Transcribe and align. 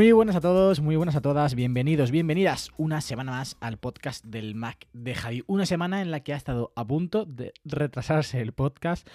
Muy 0.00 0.12
buenas 0.12 0.34
a 0.34 0.40
todos, 0.40 0.80
muy 0.80 0.96
buenas 0.96 1.14
a 1.14 1.20
todas, 1.20 1.54
bienvenidos, 1.54 2.10
bienvenidas 2.10 2.70
una 2.78 3.02
semana 3.02 3.32
más 3.32 3.58
al 3.60 3.76
podcast 3.76 4.24
del 4.24 4.54
Mac 4.54 4.88
de 4.94 5.14
Javi. 5.14 5.44
Una 5.46 5.66
semana 5.66 6.00
en 6.00 6.10
la 6.10 6.20
que 6.20 6.32
ha 6.32 6.38
estado 6.38 6.72
a 6.74 6.86
punto 6.86 7.26
de 7.26 7.52
retrasarse 7.66 8.40
el 8.40 8.54
podcast 8.54 9.06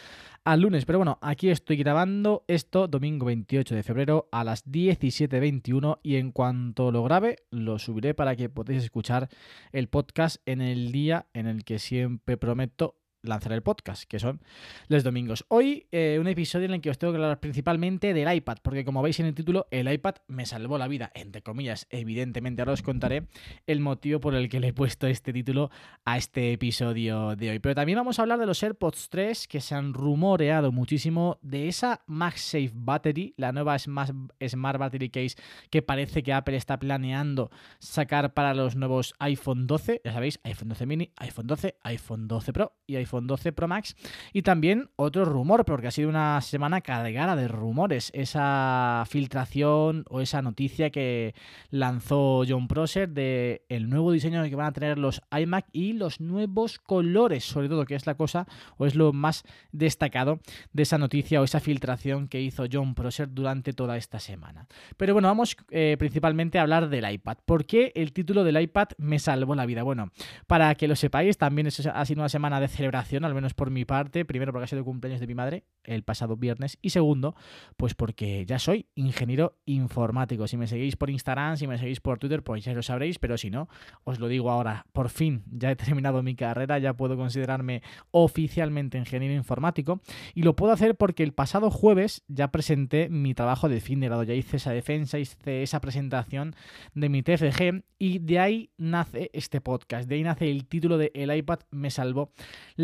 al 0.44 0.62
lunes, 0.62 0.86
pero 0.86 1.00
bueno, 1.00 1.18
aquí 1.24 1.50
estoy 1.50 1.78
grabando 1.78 2.46
esto 2.48 2.88
domingo 2.88 3.26
28 3.26 3.74
de 3.74 3.82
febrero 3.82 4.30
a 4.32 4.44
las 4.44 4.64
17.21 4.68 6.02
y 6.04 6.18
en 6.18 6.32
cuanto 6.32 6.92
lo 6.92 7.02
grabe 7.02 7.38
lo 7.50 7.80
subiré 7.80 8.14
para 8.14 8.36
que 8.36 8.50
podáis 8.50 8.84
escuchar 8.84 9.28
el 9.72 9.88
podcast 9.88 10.38
en 10.46 10.62
el 10.62 10.92
día 10.92 11.26
en 11.34 11.48
el 11.48 11.66
que 11.66 11.80
siempre 11.80 12.38
prometo 12.38 12.94
lanzar 13.28 13.52
el 13.54 13.62
podcast, 13.62 14.04
que 14.04 14.20
son 14.20 14.42
los 14.88 15.04
domingos. 15.04 15.46
Hoy 15.50 15.88
eh, 15.92 16.18
un 16.20 16.28
episodio 16.28 16.66
en 16.66 16.74
el 16.74 16.82
que 16.82 16.90
os 16.90 16.98
tengo 16.98 17.14
que 17.14 17.18
hablar 17.18 17.40
principalmente 17.40 18.14
del 18.14 18.34
iPad, 18.34 18.58
porque 18.62 18.86
como 18.86 19.02
veis 19.02 19.20
en 19.20 19.26
el 19.26 19.36
título, 19.36 19.68
el 19.72 19.92
iPad 19.92 20.16
me 20.28 20.46
salvó 20.46 20.78
la 20.78 20.88
vida, 20.88 21.12
entre 21.16 21.42
comillas, 21.42 21.88
evidentemente. 21.90 22.62
Ahora 22.62 22.74
os 22.74 22.82
contaré 22.82 23.28
el 23.68 23.80
motivo 23.80 24.20
por 24.20 24.36
el 24.36 24.50
que 24.50 24.60
le 24.60 24.70
he 24.70 24.74
puesto 24.74 25.08
este 25.08 25.34
título 25.34 25.72
a 26.04 26.18
este 26.18 26.54
episodio 26.54 27.36
de 27.36 27.52
hoy. 27.52 27.60
Pero 27.60 27.76
también 27.76 27.98
vamos 27.98 28.20
a 28.20 28.24
hablar 28.24 28.40
de 28.40 28.46
los 28.46 28.62
AirPods 28.62 29.10
3 29.10 29.48
que 29.48 29.62
se 29.62 29.76
han 29.76 29.94
rumoreado 29.94 30.72
muchísimo, 30.72 31.40
de 31.42 31.68
esa 31.68 32.02
MagSafe 32.08 32.72
Battery, 32.74 33.34
la 33.38 33.52
nueva 33.52 33.78
Smart 33.80 34.78
Battery 34.80 35.10
Case 35.10 35.36
que 35.70 35.82
parece 35.82 36.24
que 36.24 36.34
Apple 36.34 36.58
está 36.58 36.78
planeando 36.80 37.50
sacar 37.80 38.34
para 38.34 38.54
los 38.54 38.76
nuevos 38.76 39.14
iPhone 39.20 39.68
12, 39.68 40.02
ya 40.04 40.14
sabéis, 40.14 40.40
iPhone 40.44 40.70
12 40.70 40.86
mini, 40.86 41.12
iPhone 41.18 41.48
12, 41.48 41.78
iPhone 41.84 42.28
12 42.28 42.54
Pro 42.54 42.74
y 42.86 42.96
iPhone 42.98 43.15
12 43.22 43.52
Pro 43.54 43.68
Max. 43.68 43.96
Y 44.34 44.42
también 44.42 44.90
otro 44.96 45.26
rumor, 45.26 45.66
porque 45.66 45.88
ha 45.88 45.92
sido 45.92 46.10
una 46.10 46.42
semana 46.42 46.82
cargada 46.82 47.36
de 47.36 47.48
rumores. 47.48 48.12
Esa 48.14 49.04
filtración 49.08 50.06
o 50.10 50.22
esa 50.22 50.42
noticia 50.42 50.90
que 50.90 51.36
lanzó 51.70 52.44
John 52.48 52.68
Prosser 52.68 53.10
de 53.10 53.66
el 53.70 53.90
nuevo 53.90 54.12
diseño 54.12 54.44
que 54.44 54.56
van 54.56 54.68
a 54.68 54.74
tener 54.74 54.98
los 54.98 55.22
iMac 55.32 55.66
y 55.72 55.94
los 55.94 56.20
nuevos 56.20 56.80
colores, 56.80 57.44
sobre 57.46 57.70
todo, 57.70 57.86
que 57.86 57.96
es 57.96 58.06
la 58.06 58.16
cosa 58.16 58.48
o 58.78 58.86
es 58.86 58.96
lo 58.96 59.14
más 59.14 59.44
destacado 59.72 60.40
de 60.74 60.84
esa 60.84 60.98
noticia 60.98 61.42
o 61.42 61.44
esa 61.44 61.60
filtración 61.60 62.28
que 62.28 62.42
hizo 62.42 62.66
John 62.72 62.96
Prosser 62.96 63.34
durante 63.34 63.74
toda 63.74 63.98
esta 63.98 64.20
semana. 64.20 64.68
Pero 64.98 65.14
bueno, 65.14 65.28
vamos 65.28 65.56
eh, 65.72 65.96
principalmente 65.98 66.60
a 66.60 66.64
hablar 66.64 66.90
del 66.90 67.10
iPad. 67.10 67.38
¿Por 67.46 67.66
qué 67.66 67.92
el 67.96 68.14
título 68.14 68.44
del 68.44 68.60
iPad 68.60 68.90
me 68.98 69.20
salvó 69.20 69.56
la 69.56 69.66
vida? 69.66 69.84
Bueno, 69.84 70.12
para 70.48 70.74
que 70.76 70.88
lo 70.88 70.96
sepáis, 70.96 71.38
también 71.38 71.68
ha 71.68 72.06
sido 72.06 72.20
una 72.20 72.30
semana 72.30 72.60
de 72.60 72.68
celebración 72.68 72.95
al 72.98 73.34
menos 73.34 73.54
por 73.54 73.72
mi 73.72 73.86
parte. 73.86 74.26
Primero 74.26 74.52
porque 74.52 74.66
ha 74.66 74.68
sido 74.68 74.84
cumpleaños 74.84 75.20
de 75.20 75.28
mi 75.28 75.36
madre 75.36 75.66
el 75.84 76.04
pasado 76.04 76.38
viernes. 76.38 76.78
Y 76.82 76.90
segundo, 76.90 77.36
pues 77.78 77.94
porque 77.94 78.46
ya 78.46 78.60
soy 78.60 78.88
ingeniero 78.96 79.58
informático. 79.66 80.48
Si 80.48 80.58
me 80.58 80.68
seguís 80.68 80.96
por 80.96 81.10
Instagram, 81.10 81.58
si 81.58 81.68
me 81.68 81.78
seguís 81.78 82.00
por 82.00 82.20
Twitter, 82.20 82.44
pues 82.44 82.64
ya 82.64 82.74
lo 82.74 82.82
sabréis. 82.82 83.20
Pero 83.20 83.38
si 83.38 83.50
no, 83.50 83.68
os 84.04 84.20
lo 84.20 84.28
digo 84.28 84.52
ahora. 84.52 84.86
Por 84.94 85.10
fin, 85.10 85.44
ya 85.52 85.72
he 85.72 85.76
terminado 85.76 86.24
mi 86.24 86.36
carrera, 86.36 86.80
ya 86.80 86.94
puedo 86.94 87.18
considerarme 87.18 87.82
oficialmente 88.12 88.98
ingeniero 88.98 89.36
informático. 89.36 90.02
Y 90.34 90.44
lo 90.44 90.56
puedo 90.56 90.74
hacer 90.74 90.96
porque 90.96 91.24
el 91.24 91.34
pasado 91.34 91.72
jueves 91.72 92.24
ya 92.28 92.52
presenté 92.52 93.10
mi 93.10 93.34
trabajo 93.34 93.70
de 93.70 93.82
fin 93.82 94.00
de 94.00 94.08
grado. 94.08 94.24
Ya 94.24 94.34
hice 94.34 94.58
esa 94.58 94.72
defensa, 94.72 95.20
hice 95.20 95.64
esa 95.64 95.82
presentación 95.82 96.56
de 96.94 97.10
mi 97.10 97.24
TFG. 97.24 97.84
Y 97.98 98.20
de 98.20 98.40
ahí 98.40 98.72
nace 98.78 99.30
este 99.34 99.62
podcast. 99.62 100.08
De 100.10 100.16
ahí 100.16 100.24
nace 100.24 100.50
el 100.52 100.66
título 100.66 100.98
de 100.98 101.12
El 101.14 101.36
iPad 101.36 101.60
me 101.72 101.90
salvó 101.90 102.32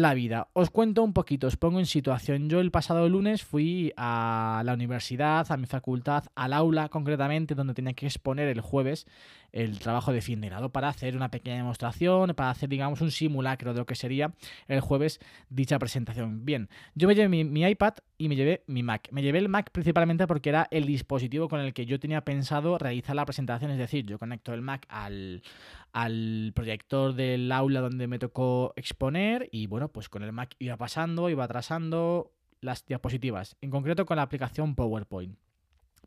la 0.01 0.13
vida. 0.13 0.49
Os 0.53 0.69
cuento 0.69 1.03
un 1.03 1.13
poquito, 1.13 1.47
os 1.47 1.57
pongo 1.57 1.79
en 1.79 1.85
situación. 1.85 2.49
Yo 2.49 2.59
el 2.59 2.71
pasado 2.71 3.07
lunes 3.07 3.43
fui 3.43 3.93
a 3.97 4.61
la 4.65 4.73
universidad, 4.73 5.51
a 5.51 5.57
mi 5.57 5.65
facultad, 5.65 6.25
al 6.35 6.53
aula 6.53 6.89
concretamente, 6.89 7.55
donde 7.55 7.73
tenía 7.73 7.93
que 7.93 8.05
exponer 8.05 8.47
el 8.47 8.61
jueves 8.61 9.05
el 9.51 9.79
trabajo 9.79 10.13
de 10.13 10.21
fin 10.21 10.39
de 10.41 10.49
grado 10.49 10.71
para 10.71 10.87
hacer 10.87 11.15
una 11.15 11.29
pequeña 11.29 11.57
demostración, 11.57 12.33
para 12.35 12.51
hacer, 12.51 12.69
digamos, 12.69 13.01
un 13.01 13.11
simulacro 13.11 13.73
de 13.73 13.79
lo 13.79 13.85
que 13.85 13.95
sería 13.95 14.33
el 14.67 14.79
jueves 14.79 15.19
dicha 15.49 15.77
presentación. 15.77 16.45
Bien, 16.45 16.69
yo 16.95 17.07
me 17.07 17.15
llevé 17.15 17.43
mi, 17.43 17.65
iPad 17.65 17.95
y 18.17 18.29
me 18.29 18.35
llevé 18.35 18.63
mi 18.67 18.83
Mac. 18.83 19.09
Me 19.11 19.21
llevé 19.21 19.39
el 19.39 19.49
Mac 19.49 19.69
principalmente 19.71 20.27
porque 20.27 20.49
era 20.49 20.67
el 20.71 20.85
dispositivo 20.85 21.49
con 21.49 21.59
el 21.59 21.73
que 21.73 21.85
yo 21.85 21.99
tenía 21.99 22.21
pensado 22.21 22.77
realizar 22.77 23.15
la 23.15 23.25
presentación, 23.25 23.71
es 23.71 23.77
decir, 23.77 24.05
yo 24.05 24.17
conecto 24.17 24.53
el 24.53 24.61
Mac 24.61 24.85
al, 24.89 25.43
al 25.93 26.51
proyector 26.55 27.13
del 27.13 27.51
aula 27.51 27.81
donde 27.81 28.07
me 28.07 28.19
tocó 28.19 28.73
exponer 28.75 29.49
y 29.51 29.67
bueno, 29.67 29.89
pues 29.89 30.09
con 30.09 30.23
el 30.23 30.31
Mac 30.31 30.55
iba 30.59 30.77
pasando, 30.77 31.29
iba 31.29 31.43
atrasando 31.43 32.31
las 32.61 32.85
diapositivas, 32.85 33.57
en 33.61 33.71
concreto 33.71 34.05
con 34.05 34.17
la 34.17 34.23
aplicación 34.23 34.75
PowerPoint. 34.75 35.37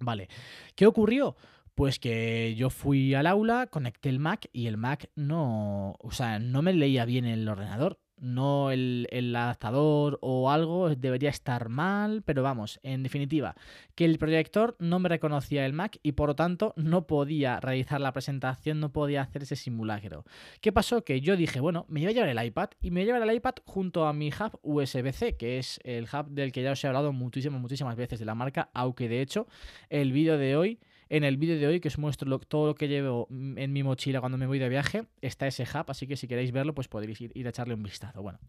Vale, 0.01 0.29
¿qué 0.75 0.87
ocurrió? 0.87 1.37
Pues 1.75 1.99
que 1.99 2.55
yo 2.57 2.71
fui 2.71 3.15
al 3.15 3.27
aula, 3.27 3.67
conecté 3.67 4.09
el 4.09 4.21
Mac 4.21 4.49
y 4.53 4.67
el 4.69 4.77
Mac 4.77 5.11
no, 5.17 5.97
o 5.99 6.11
sea, 6.13 6.39
no 6.39 6.63
me 6.63 6.73
leía 6.73 7.05
bien 7.05 7.25
el 7.25 7.49
ordenador 7.49 7.99
no 8.19 8.71
el, 8.71 9.35
adaptador 9.37 10.19
o 10.23 10.51
algo 10.51 10.95
debería 10.95 11.31
estar 11.31 11.69
mal, 11.69 12.23
pero 12.23 12.43
vamos, 12.43 12.81
en 12.83 13.03
definitiva, 13.03 13.55
que 13.95 14.05
el 14.05 14.19
proyector 14.19 14.77
no 14.79 14.99
me 14.99 15.09
reconocía 15.09 15.67
el 15.67 15.73
Mac 15.73 15.99
y 16.03 16.13
por 16.13 16.29
lo 16.29 16.37
tanto 16.37 16.75
no 16.77 17.07
podía 17.07 17.61
realizar 17.61 18.01
la 18.01 18.13
presentación, 18.13 18.81
no 18.81 18.93
podía 18.93 19.23
hacer 19.23 19.43
ese 19.43 19.57
simulacro. 19.57 20.25
¿Qué 20.61 20.73
pasó? 20.73 21.05
Que 21.05 21.21
yo 21.21 21.37
dije, 21.37 21.61
bueno, 21.61 21.87
me 21.89 22.01
voy 22.01 22.11
a 22.11 22.13
llevar 22.13 22.29
el 22.29 22.45
iPad 22.45 22.71
y 22.81 22.91
me 22.91 23.01
voy 23.01 23.11
a 23.11 23.15
llevar 23.15 23.29
el 23.29 23.37
iPad 23.37 23.55
junto 23.65 24.07
a 24.07 24.13
mi 24.13 24.29
hub 24.29 24.59
USB-C, 24.63 25.37
que 25.37 25.59
es 25.59 25.81
el 25.85 26.05
hub 26.05 26.29
del 26.31 26.53
que 26.53 26.63
ya 26.63 26.73
os 26.73 26.83
he 26.85 26.87
hablado 26.87 27.13
muchísimas, 27.13 27.61
muchísimas 27.61 27.97
veces 27.97 28.19
de 28.19 28.25
la 28.25 28.35
marca, 28.35 28.71
aunque 28.75 29.09
de 29.09 29.21
hecho 29.21 29.47
el 29.89 30.13
vídeo 30.13 30.39
de 30.39 30.57
hoy 30.57 30.81
en 31.17 31.23
el 31.23 31.37
vídeo 31.37 31.57
de 31.57 31.67
hoy 31.69 31.79
que 31.79 31.87
os 31.87 31.97
muestro 31.97 32.39
todo 32.41 32.67
lo 32.67 32.75
que 32.75 32.89
llevo 32.89 33.29
en 33.31 33.73
mi 33.73 33.85
mochila 33.85 34.19
cuando 34.19 34.37
me 34.37 34.49
voy 34.49 34.59
de 34.59 34.69
viaje, 34.69 35.05
está 35.21 35.47
ese 35.47 35.63
hub, 35.63 35.85
así 35.87 36.09
que 36.09 36.17
si 36.17 36.27
queréis 36.27 36.51
verlo, 36.51 36.75
pues 36.75 36.89
podréis 36.89 37.21
ir, 37.21 37.47
a 37.47 37.51
echarle 37.51 37.75
un 37.75 37.85
vistazo. 37.85 38.21
Bueno, 38.21 38.41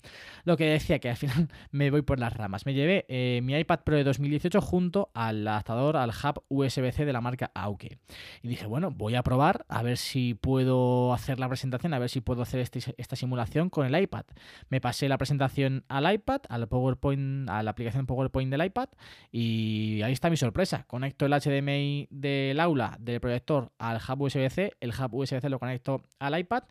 lo 0.45 0.57
que 0.57 0.65
decía 0.65 0.97
que 0.97 1.11
al 1.11 1.15
final 1.15 1.47
me 1.71 1.91
voy 1.91 2.01
por 2.01 2.17
las 2.17 2.33
ramas. 2.33 2.65
Me 2.65 2.73
llevé 2.73 3.05
eh, 3.07 3.41
mi 3.43 3.55
iPad 3.55 3.81
Pro 3.83 3.97
de 3.97 4.03
2018 4.03 4.61
junto 4.61 5.11
al 5.13 5.47
adaptador, 5.47 5.95
al 5.95 6.09
hub 6.09 6.43
USB-C 6.49 7.05
de 7.05 7.13
la 7.13 7.21
marca 7.21 7.51
Auke. 7.53 7.99
Y 8.41 8.47
dije, 8.47 8.65
bueno, 8.65 8.89
voy 8.89 9.13
a 9.13 9.21
probar 9.21 9.65
a 9.69 9.83
ver 9.83 9.97
si 9.97 10.33
puedo 10.33 11.13
hacer 11.13 11.39
la 11.39 11.47
presentación, 11.47 11.93
a 11.93 11.99
ver 11.99 12.09
si 12.09 12.21
puedo 12.21 12.41
hacer 12.41 12.61
este, 12.61 12.79
esta 12.97 13.15
simulación 13.15 13.69
con 13.69 13.85
el 13.85 14.01
iPad. 14.01 14.25
Me 14.69 14.81
pasé 14.81 15.07
la 15.07 15.19
presentación 15.19 15.85
al 15.87 16.11
iPad, 16.11 16.41
al 16.49 16.67
PowerPoint, 16.67 17.47
a 17.47 17.61
la 17.61 17.69
aplicación 17.69 18.07
PowerPoint 18.07 18.49
del 18.49 18.65
iPad 18.65 18.89
y 19.31 20.01
ahí 20.01 20.13
está 20.13 20.31
mi 20.31 20.37
sorpresa. 20.37 20.85
Conecto 20.87 21.27
el 21.27 21.33
HDMI 21.33 22.07
de 22.09 22.54
el 22.55 22.61
aula 22.61 22.95
del 22.99 23.19
proyector 23.19 23.71
al 23.77 23.97
hub 23.97 24.21
USB-C, 24.21 24.77
el 24.79 24.91
hub 24.91 25.13
USB-C 25.13 25.49
lo 25.49 25.59
conecto 25.59 26.01
al 26.19 26.39
iPad 26.39 26.63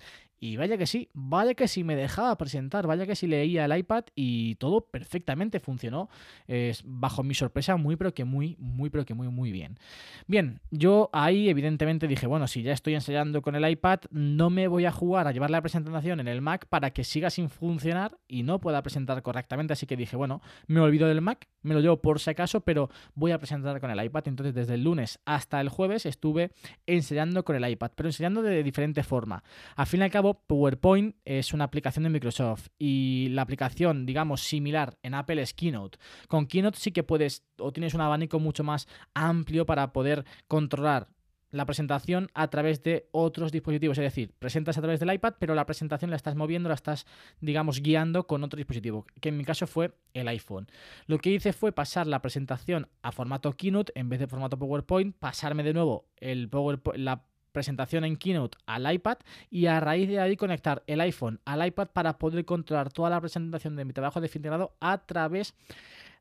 y 0.45 0.59
vaya 0.59 0.77
que 0.77 0.87
sí, 0.87 1.09
vaya 1.15 1.55
que 1.55 1.67
sí 1.69 1.85
me 1.85 1.97
dejaba 1.97 2.37
presentar, 2.37 2.87
vaya 2.87 3.07
que 3.07 3.17
sí 3.17 3.27
leía 3.27 3.65
el 3.65 3.79
iPad 3.79 4.05
y 4.15 4.57
todo 4.57 4.83
perfectamente 4.83 5.59
funcionó. 5.59 6.11
Es 6.47 6.83
bajo 6.85 7.23
mi 7.23 7.33
sorpresa, 7.33 7.79
muy 7.79 7.97
pero 7.97 8.13
que 8.13 8.25
muy, 8.25 8.55
muy 8.59 8.91
pero 8.91 9.07
que 9.07 9.15
muy, 9.15 9.29
muy 9.29 9.53
bien. 9.53 9.79
Bien, 10.27 10.61
yo 10.71 11.09
ahí 11.15 11.49
evidentemente 11.49 12.07
dije, 12.07 12.27
bueno, 12.27 12.47
si 12.47 12.63
ya 12.63 12.75
estoy 12.75 12.93
ensayando 12.93 13.41
con 13.41 13.55
el 13.55 13.67
iPad, 13.67 14.01
no 14.11 14.51
me 14.51 14.69
voy 14.69 14.85
a 14.85 14.93
jugar 14.93 15.27
a 15.27 15.33
llevar 15.33 15.49
la 15.49 15.63
presentación 15.63 16.21
en 16.21 16.29
el 16.29 16.43
Mac 16.43 16.67
para 16.69 16.91
que 16.91 17.05
siga 17.05 17.31
sin 17.31 17.49
funcionar 17.49 18.19
y 18.29 18.43
no 18.43 18.61
pueda 18.61 18.83
presentar 18.83 19.23
correctamente. 19.23 19.73
Así 19.73 19.87
que 19.87 19.97
dije, 19.97 20.15
bueno, 20.15 20.43
me 20.67 20.81
olvido 20.81 21.09
del 21.09 21.23
Mac, 21.23 21.49
me 21.63 21.73
lo 21.73 21.81
llevo 21.81 22.03
por 22.03 22.21
si 22.21 22.29
acaso, 22.29 22.61
pero 22.61 22.91
voy 23.15 23.33
a 23.33 23.39
presentar 23.39 23.81
con 23.81 23.91
el 23.91 24.05
iPad. 24.05 24.25
Entonces, 24.27 24.55
desde 24.55 24.75
el 24.75 24.85
lunes 24.85 25.21
hasta 25.25 25.59
el 25.63 25.71
jueves 25.71 26.05
estuve 26.05 26.51
ensayando 26.87 27.47
con 27.47 27.57
el 27.57 27.67
iPad, 27.67 27.93
pero 27.95 28.11
enseñando 28.11 28.43
de 28.43 28.63
diferente 28.63 29.03
forma. 29.03 29.43
Al 29.75 29.87
fin 29.87 30.01
y 30.01 30.05
al 30.05 30.11
cabo, 30.11 30.34
PowerPoint 30.35 31.17
es 31.25 31.53
una 31.53 31.65
aplicación 31.65 32.05
de 32.05 32.11
Microsoft 32.11 32.69
y 32.79 33.29
la 33.31 33.43
aplicación, 33.43 34.07
digamos, 34.07 34.43
similar 34.43 34.99
en 35.03 35.15
Apple 35.15 35.43
es 35.43 35.55
Keynote. 35.55 35.99
Con 36.29 36.47
Keynote 36.47 36.79
sí 36.79 36.93
que 36.93 37.03
puedes 37.03 37.45
o 37.59 37.73
tienes 37.73 37.95
un 37.95 38.01
abanico 38.01 38.39
mucho 38.41 38.65
más 38.65 38.89
amplio 39.15 39.67
para 39.67 39.93
poder 39.93 40.25
controlar 40.49 41.09
la 41.55 41.67
presentación 41.67 42.31
a 42.35 42.49
través 42.49 42.83
de 42.83 43.09
otros 43.13 43.53
dispositivos. 43.53 43.97
Es 43.99 44.05
decir, 44.05 44.35
presentas 44.39 44.77
a 44.77 44.81
través 44.81 45.01
del 45.01 45.13
iPad, 45.13 45.35
pero 45.39 45.55
la 45.55 45.67
presentación 45.67 46.11
la 46.11 46.17
estás 46.17 46.35
moviendo, 46.35 46.69
la 46.69 46.75
estás, 46.75 47.07
digamos, 47.41 47.81
guiando 47.81 48.27
con 48.27 48.43
otro 48.43 48.57
dispositivo, 48.57 49.07
que 49.21 49.29
en 49.29 49.37
mi 49.37 49.45
caso 49.45 49.67
fue 49.67 49.95
el 50.13 50.29
iPhone. 50.29 50.67
Lo 51.07 51.19
que 51.19 51.31
hice 51.31 51.53
fue 51.53 51.73
pasar 51.73 52.07
la 52.07 52.21
presentación 52.21 52.89
a 53.03 53.13
formato 53.13 53.53
Keynote 53.53 53.93
en 53.95 54.09
vez 54.09 54.19
de 54.21 54.27
formato 54.27 54.59
PowerPoint, 54.59 55.17
pasarme 55.17 55.63
de 55.63 55.75
nuevo 55.75 56.09
el 56.17 56.51
la 56.97 57.25
presentación 57.55 58.05
en 58.05 58.17
Keynote 58.17 58.59
al 58.67 58.93
iPad 58.93 59.19
y 59.49 59.67
a 59.67 59.81
raíz 59.81 60.09
de 60.09 60.21
ahí 60.21 60.37
conectar 60.37 60.83
el 60.87 61.01
iPhone 61.01 61.41
al 61.47 61.67
iPad 61.67 61.89
para 61.93 62.19
poder 62.19 62.45
controlar 62.45 62.93
toda 62.93 63.09
la 63.09 63.21
presentación 63.21 63.77
de 63.77 63.87
mi 63.87 63.95
trabajo 63.95 64.21
de 64.21 64.29
fin 64.29 64.43
de 64.43 64.51
grado 64.51 64.77
a 64.81 64.99
través 65.07 65.55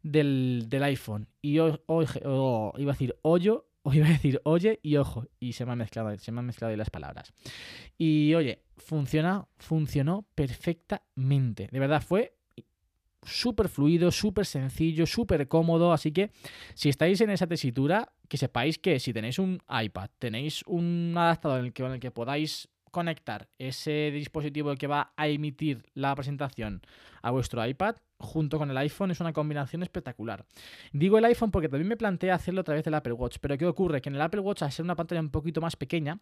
del, 0.03 0.69
iPhone. 0.83 1.27
Y 1.41 1.59
hoy, 1.59 1.77
iba 1.87 2.91
a 2.91 2.93
decir 2.93 3.17
hoyo, 3.23 3.65
o 3.81 3.93
iba 3.93 4.05
a 4.05 4.11
decir 4.11 4.39
oye 4.45 4.79
y 4.83 4.95
ojo, 4.95 5.25
y 5.39 5.53
se 5.53 5.65
me 5.65 5.73
han 5.73 5.79
mezclado, 5.79 6.17
se 6.17 6.31
me 6.31 6.39
han 6.39 6.45
mezclado 6.45 6.71
ahí 6.71 6.77
las 6.77 6.89
palabras. 6.89 7.33
Y 7.97 8.33
oye, 8.35 8.63
funciona, 8.77 9.47
funcionó 9.57 10.25
perfectamente. 10.35 11.67
De 11.71 11.79
verdad, 11.79 12.01
fue 12.01 12.37
súper 13.25 13.69
fluido, 13.69 14.11
súper 14.11 14.45
sencillo, 14.45 15.05
súper 15.05 15.47
cómodo. 15.47 15.93
Así 15.93 16.11
que 16.11 16.31
si 16.75 16.89
estáis 16.89 17.19
en 17.21 17.31
esa 17.31 17.47
tesitura, 17.47 18.12
que 18.33 18.37
sepáis 18.39 18.79
que 18.79 18.97
si 18.97 19.13
tenéis 19.13 19.37
un 19.37 19.61
iPad, 19.69 20.09
tenéis 20.17 20.63
un 20.65 21.13
adaptador 21.15 21.59
en 21.59 21.65
el 21.67 21.71
que, 21.71 21.85
en 21.85 21.91
el 21.91 21.99
que 21.99 22.09
podáis 22.09 22.67
conectar 22.89 23.47
ese 23.59 24.09
dispositivo 24.09 24.73
que 24.73 24.87
va 24.87 25.13
a 25.15 25.27
emitir 25.27 25.85
la 25.93 26.15
presentación 26.15 26.81
a 27.21 27.29
vuestro 27.29 27.63
iPad, 27.63 27.97
junto 28.17 28.57
con 28.57 28.71
el 28.71 28.77
iPhone 28.77 29.11
es 29.11 29.19
una 29.19 29.33
combinación 29.33 29.83
espectacular. 29.83 30.47
Digo 30.93 31.19
el 31.19 31.25
iPhone 31.25 31.51
porque 31.51 31.69
también 31.69 31.87
me 31.87 31.95
planteé 31.95 32.31
hacerlo 32.31 32.61
a 32.61 32.63
través 32.63 32.83
del 32.83 32.95
Apple 32.95 33.13
Watch, 33.13 33.37
pero 33.39 33.55
¿qué 33.55 33.67
ocurre? 33.67 34.01
Que 34.01 34.09
en 34.09 34.15
el 34.15 34.21
Apple 34.21 34.41
Watch, 34.41 34.63
al 34.63 34.71
ser 34.71 34.83
una 34.83 34.95
pantalla 34.95 35.21
un 35.21 35.29
poquito 35.29 35.61
más 35.61 35.75
pequeña, 35.75 36.17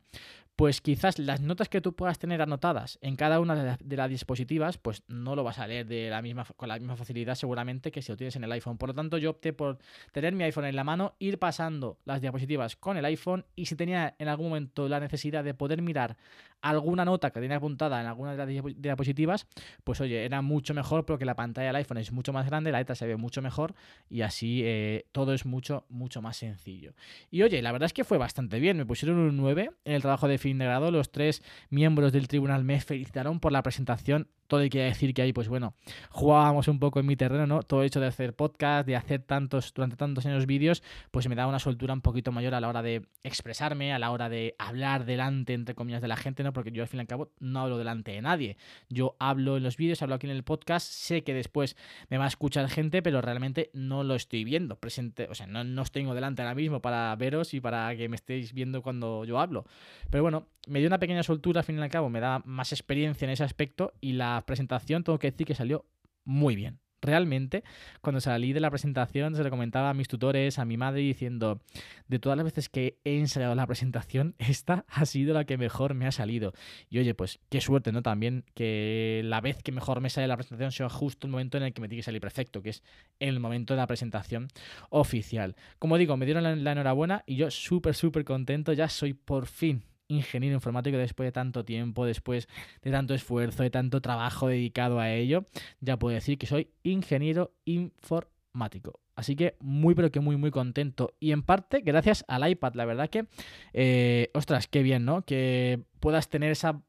pues 0.56 0.82
quizás 0.82 1.18
las 1.18 1.42
notas 1.42 1.70
que 1.70 1.82
tú 1.82 1.96
puedas 1.96 2.20
tener 2.20 2.42
anotadas 2.42 3.00
en 3.02 3.16
cada 3.16 3.40
una 3.40 3.78
de, 3.78 3.98
las 3.98 4.10
dispositivas, 4.10 4.78
pues 4.78 5.04
no 5.08 5.36
lo 5.36 5.44
vas 5.44 5.60
a 5.60 5.68
leer 5.68 5.88
de 5.88 6.10
la 6.10 6.22
misma, 6.22 6.46
con 6.56 6.70
la 6.70 6.78
misma 6.78 6.96
facilidad 6.96 7.36
seguramente 7.36 7.92
que 7.92 8.02
si 8.02 8.12
lo 8.12 8.18
tienes 8.18 8.36
en 8.36 8.44
el 8.44 8.52
iPhone. 8.52 8.78
Por 8.78 8.90
lo 8.90 8.96
tanto, 8.96 9.18
yo 9.18 9.32
opté 9.32 9.54
por 9.54 9.80
tener 10.12 10.34
mi 10.34 10.44
iPhone 10.44 10.66
en 10.66 10.76
la 10.76 10.84
mano, 10.84 11.16
ir 11.20 11.40
pasando 11.40 11.98
las 12.06 12.22
diapositivas 12.22 12.76
con 12.76 12.98
el 12.98 13.06
iPhone 13.06 13.46
y 13.56 13.66
si 13.66 13.76
tenía 13.76 14.16
en 14.20 14.28
algún 14.28 14.50
momento 14.50 14.88
la 14.88 15.00
necesidad 15.00 15.44
de 15.44 15.54
poder 15.54 15.82
mirar 15.82 16.18
alguna 16.62 17.06
nota 17.06 17.32
que 17.32 17.40
tenía 17.40 17.58
apuntada 17.58 18.00
en 18.00 18.08
alguna 18.08 18.36
de 18.36 18.38
las 18.38 18.76
diapositivas, 18.78 19.48
pues 19.84 20.00
oye, 20.00 20.26
era 20.26 20.42
mucho 20.42 20.74
mejor 20.74 21.06
porque 21.06 21.26
la 21.26 21.36
pantalla 21.36 21.68
del 21.68 21.76
iPhone 21.78 21.98
es 21.98 22.12
mucho 22.12 22.34
más 22.34 22.46
grande, 22.46 22.72
la 22.72 22.80
letra 22.80 22.96
se 22.96 23.08
ve 23.08 23.18
mucho 23.18 23.42
mejor 23.42 23.74
y 24.10 24.22
así 24.22 24.62
eh, 24.64 25.06
todo 25.12 25.34
es 25.34 25.46
mucho, 25.46 25.86
mucho 25.90 26.22
más 26.22 26.38
sencillo. 26.38 26.94
Y 27.30 27.42
oye, 27.42 27.62
la 27.62 27.72
verdad 27.72 27.88
es 27.88 27.94
que 27.94 28.04
fue 28.04 28.18
bastante 28.18 28.60
bien, 28.60 28.78
me 28.78 28.86
pusieron 28.86 29.18
un 29.18 29.38
9 29.38 29.72
en 29.86 29.94
el 29.94 30.02
trabajo 30.02 30.28
de 30.28 30.38
fin 30.42 30.58
de 30.58 30.66
grado, 30.66 30.92
los 30.92 31.12
tres 31.12 31.42
miembros 31.70 32.12
del 32.12 32.28
tribunal 32.28 32.64
me 32.64 32.82
felicitaron 32.82 33.40
por 33.40 33.52
la 33.52 33.64
presentación 33.64 34.28
todo 34.52 34.60
hay 34.60 34.70
que 34.70 34.82
decir 34.82 35.14
que 35.14 35.22
ahí, 35.22 35.32
pues 35.32 35.48
bueno, 35.48 35.76
jugábamos 36.10 36.68
un 36.68 36.78
poco 36.78 37.00
en 37.00 37.06
mi 37.06 37.16
terreno, 37.16 37.48
¿no? 37.48 37.64
Todo 37.64 37.84
hecho 37.84 38.02
de 38.02 38.08
hacer 38.08 38.36
podcast, 38.36 38.86
de 38.86 38.98
hacer 38.98 39.22
tantos, 39.22 39.74
durante 39.74 39.96
tantos 39.96 40.26
años 40.26 40.46
vídeos, 40.46 40.84
pues 41.10 41.30
me 41.30 41.36
da 41.36 41.48
una 41.48 41.58
soltura 41.58 41.94
un 41.94 42.02
poquito 42.02 42.34
mayor 42.34 42.54
a 42.54 42.60
la 42.60 42.68
hora 42.68 42.82
de 42.82 43.08
expresarme, 43.24 43.94
a 43.94 44.00
la 44.00 44.12
hora 44.12 44.28
de 44.28 44.56
hablar 44.60 45.06
delante, 45.06 45.54
entre 45.54 45.74
comillas, 45.74 46.02
de 46.02 46.10
la 46.10 46.18
gente, 46.18 46.44
¿no? 46.44 46.52
Porque 46.52 46.74
yo 46.74 46.84
al 46.84 46.90
fin 46.90 46.98
y 46.98 47.00
al 47.00 47.08
cabo 47.08 47.32
no 47.40 47.62
hablo 47.62 47.78
delante 47.78 48.12
de 48.12 48.22
nadie. 48.22 48.58
Yo 48.90 49.16
hablo 49.20 49.56
en 49.56 49.64
los 49.64 49.78
vídeos, 49.78 50.02
hablo 50.02 50.16
aquí 50.16 50.28
en 50.28 50.36
el 50.36 50.44
podcast, 50.44 50.86
sé 50.86 51.24
que 51.24 51.34
después 51.34 51.78
me 52.10 52.18
va 52.18 52.26
a 52.26 52.28
escuchar 52.28 52.68
gente, 52.68 53.02
pero 53.02 53.22
realmente 53.22 53.70
no 53.74 54.04
lo 54.04 54.16
estoy 54.16 54.44
viendo. 54.44 54.76
Presente, 54.76 55.30
o 55.30 55.34
sea, 55.34 55.48
no, 55.48 55.64
no 55.64 55.82
os 55.82 55.94
tengo 55.94 56.14
delante 56.14 56.42
ahora 56.42 56.56
mismo 56.56 56.82
para 56.82 57.16
veros 57.16 57.54
y 57.54 57.62
para 57.62 57.96
que 57.96 58.10
me 58.10 58.18
estéis 58.18 58.52
viendo 58.52 58.82
cuando 58.82 59.24
yo 59.24 59.40
hablo. 59.40 59.64
Pero 60.10 60.24
bueno, 60.24 60.48
me 60.68 60.80
dio 60.80 60.88
una 60.88 61.00
pequeña 61.00 61.24
soltura, 61.24 61.62
al 61.62 61.66
fin 61.66 61.78
y 61.78 61.82
al 61.82 61.90
cabo, 61.90 62.10
me 62.10 62.20
da 62.20 62.42
más 62.46 62.72
experiencia 62.72 63.26
en 63.26 63.32
ese 63.32 63.44
aspecto 63.44 63.94
y 64.02 64.14
la 64.14 64.44
presentación 64.46 65.04
tengo 65.04 65.20
que 65.20 65.32
decir 65.32 65.48
que 65.48 65.56
salió 65.56 65.86
muy 66.24 66.56
bien. 66.56 66.80
Realmente, 67.04 67.64
cuando 68.02 68.22
salí 68.22 68.54
de 68.54 68.60
la 68.60 68.70
presentación, 68.70 69.36
se 69.36 69.44
lo 69.44 69.50
comentaba 69.50 69.90
a 69.90 69.94
mis 69.96 70.08
tutores, 70.08 70.60
a 70.60 70.66
mi 70.66 70.78
madre, 70.78 71.02
diciendo, 71.02 71.60
de 72.08 72.20
todas 72.20 72.38
las 72.38 72.44
veces 72.44 72.70
que 72.70 73.00
he 73.04 73.18
ensayado 73.18 73.56
la 73.56 73.66
presentación, 73.66 74.36
esta 74.40 74.86
ha 74.88 75.06
sido 75.08 75.34
la 75.34 75.46
que 75.46 75.58
mejor 75.58 75.96
me 75.96 76.06
ha 76.06 76.12
salido. 76.12 76.54
Y 76.92 77.00
oye, 77.00 77.16
pues 77.16 77.40
qué 77.50 77.60
suerte, 77.60 77.92
¿no? 77.92 78.04
También 78.04 78.46
que 78.54 79.22
la 79.26 79.42
vez 79.42 79.64
que 79.64 79.72
mejor 79.72 80.00
me 80.00 80.12
sale 80.12 80.28
la 80.28 80.38
presentación 80.38 80.72
sea 80.72 80.90
justo 80.90 81.26
el 81.26 81.32
momento 81.32 81.58
en 81.58 81.64
el 81.64 81.74
que 81.74 81.82
me 81.82 81.88
tiene 81.88 82.02
que 82.02 82.06
salir 82.06 82.22
perfecto, 82.22 82.62
que 82.62 82.70
es 82.70 82.84
el 83.20 83.40
momento 83.40 83.74
de 83.74 83.80
la 83.80 83.88
presentación 83.88 84.50
oficial. 84.92 85.56
Como 85.80 85.98
digo, 85.98 86.18
me 86.18 86.26
dieron 86.26 86.44
la, 86.44 86.56
la 86.56 86.72
enhorabuena 86.74 87.24
y 87.26 87.36
yo 87.36 87.50
súper, 87.50 87.96
súper 87.96 88.26
contento, 88.26 88.74
ya 88.74 88.90
soy 88.90 89.14
por 89.14 89.48
fin 89.48 89.84
ingeniero 90.12 90.56
informático 90.56 90.98
después 90.98 91.28
de 91.28 91.32
tanto 91.32 91.66
tiempo, 91.66 92.06
después 92.06 92.48
de 92.82 92.92
tanto 92.92 93.14
esfuerzo, 93.14 93.64
de 93.64 93.70
tanto 93.70 94.02
trabajo 94.02 94.48
dedicado 94.48 95.00
a 95.00 95.12
ello, 95.12 95.46
ya 95.80 95.98
puedo 95.98 96.14
decir 96.14 96.38
que 96.38 96.48
soy 96.48 96.70
ingeniero 96.84 97.54
informático. 97.66 99.00
Así 99.16 99.36
que 99.36 99.56
muy, 99.60 99.96
pero 99.96 100.12
que 100.12 100.20
muy, 100.20 100.38
muy 100.38 100.52
contento. 100.52 101.14
Y 101.20 101.32
en 101.32 101.44
parte, 101.44 101.82
gracias 101.82 102.26
al 102.28 102.50
iPad, 102.50 102.74
la 102.76 102.86
verdad 102.86 103.10
que, 103.10 103.28
eh, 103.74 104.30
ostras, 104.34 104.68
qué 104.68 104.84
bien, 104.84 105.06
¿no? 105.06 105.24
Que 105.24 105.84
puedas 106.00 106.30
tener 106.30 106.52
esa, 106.52 106.82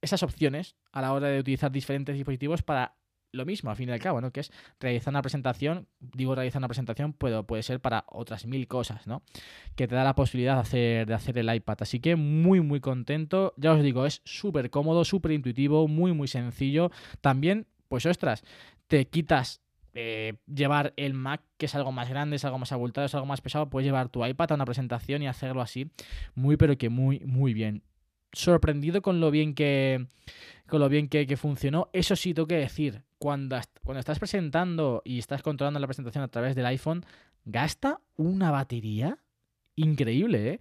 esas 0.00 0.22
opciones 0.22 0.76
a 0.92 1.02
la 1.02 1.12
hora 1.12 1.28
de 1.28 1.40
utilizar 1.40 1.70
diferentes 1.70 2.14
dispositivos 2.14 2.62
para 2.62 2.97
lo 3.38 3.46
mismo, 3.46 3.70
al 3.70 3.76
fin 3.76 3.88
y 3.88 3.92
al 3.92 4.00
cabo, 4.00 4.20
¿no? 4.20 4.30
Que 4.30 4.40
es 4.40 4.52
realizar 4.80 5.12
una 5.12 5.22
presentación, 5.22 5.86
digo 6.00 6.34
realizar 6.34 6.60
una 6.60 6.68
presentación, 6.68 7.12
puede, 7.14 7.42
puede 7.44 7.62
ser 7.62 7.80
para 7.80 8.04
otras 8.08 8.46
mil 8.46 8.68
cosas, 8.68 9.06
¿no? 9.06 9.22
Que 9.76 9.88
te 9.88 9.94
da 9.94 10.04
la 10.04 10.14
posibilidad 10.14 10.54
de 10.54 10.60
hacer, 10.60 11.06
de 11.06 11.14
hacer 11.14 11.38
el 11.38 11.54
iPad. 11.54 11.78
Así 11.80 12.00
que 12.00 12.16
muy, 12.16 12.60
muy 12.60 12.80
contento. 12.80 13.54
Ya 13.56 13.72
os 13.72 13.82
digo, 13.82 14.04
es 14.04 14.20
súper 14.24 14.70
cómodo, 14.70 15.04
súper 15.04 15.32
intuitivo, 15.32 15.88
muy, 15.88 16.12
muy 16.12 16.28
sencillo. 16.28 16.90
También, 17.20 17.66
pues 17.88 18.04
ostras, 18.04 18.44
te 18.86 19.06
quitas 19.06 19.62
eh, 19.94 20.34
llevar 20.46 20.92
el 20.96 21.14
Mac, 21.14 21.42
que 21.56 21.66
es 21.66 21.74
algo 21.74 21.92
más 21.92 22.08
grande, 22.08 22.36
es 22.36 22.44
algo 22.44 22.58
más 22.58 22.72
abultado, 22.72 23.06
es 23.06 23.14
algo 23.14 23.26
más 23.26 23.40
pesado, 23.40 23.70
puedes 23.70 23.86
llevar 23.86 24.08
tu 24.08 24.24
iPad 24.24 24.52
a 24.52 24.54
una 24.54 24.64
presentación 24.64 25.22
y 25.22 25.28
hacerlo 25.28 25.62
así, 25.62 25.90
muy 26.34 26.56
pero 26.56 26.76
que 26.76 26.88
muy, 26.88 27.20
muy 27.20 27.54
bien 27.54 27.82
sorprendido 28.32 29.02
con 29.02 29.20
lo 29.20 29.30
bien 29.30 29.54
que 29.54 30.06
con 30.68 30.80
lo 30.80 30.88
bien 30.88 31.08
que, 31.08 31.36
funcionó. 31.36 31.88
Eso 31.92 32.14
sí, 32.14 32.34
tengo 32.34 32.46
que 32.46 32.56
decir, 32.56 33.02
cuando, 33.18 33.58
cuando 33.82 34.00
estás 34.00 34.18
presentando 34.18 35.02
y 35.04 35.18
estás 35.18 35.42
controlando 35.42 35.80
la 35.80 35.86
presentación 35.86 36.22
a 36.22 36.28
través 36.28 36.54
del 36.54 36.66
iPhone, 36.66 37.04
gasta 37.46 38.00
una 38.16 38.50
batería 38.50 39.18
increíble, 39.76 40.52
¿eh? 40.52 40.60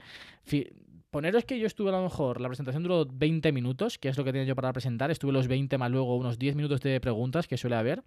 Poneros 1.09 1.45
que 1.45 1.59
yo 1.59 1.67
estuve 1.67 1.89
a 1.89 1.93
lo 1.93 2.03
mejor, 2.03 2.41
la 2.41 2.47
presentación 2.47 2.83
duró 2.83 3.05
20 3.05 3.51
minutos, 3.51 3.97
que 3.97 4.09
es 4.09 4.17
lo 4.17 4.23
que 4.23 4.31
tenía 4.31 4.47
yo 4.47 4.55
para 4.55 4.73
presentar, 4.73 5.09
estuve 5.09 5.31
los 5.31 5.47
20 5.47 5.77
más 5.77 5.89
luego 5.89 6.15
unos 6.17 6.37
10 6.37 6.55
minutos 6.55 6.81
de 6.81 6.99
preguntas 6.99 7.47
que 7.47 7.57
suele 7.57 7.75
haber, 7.75 8.03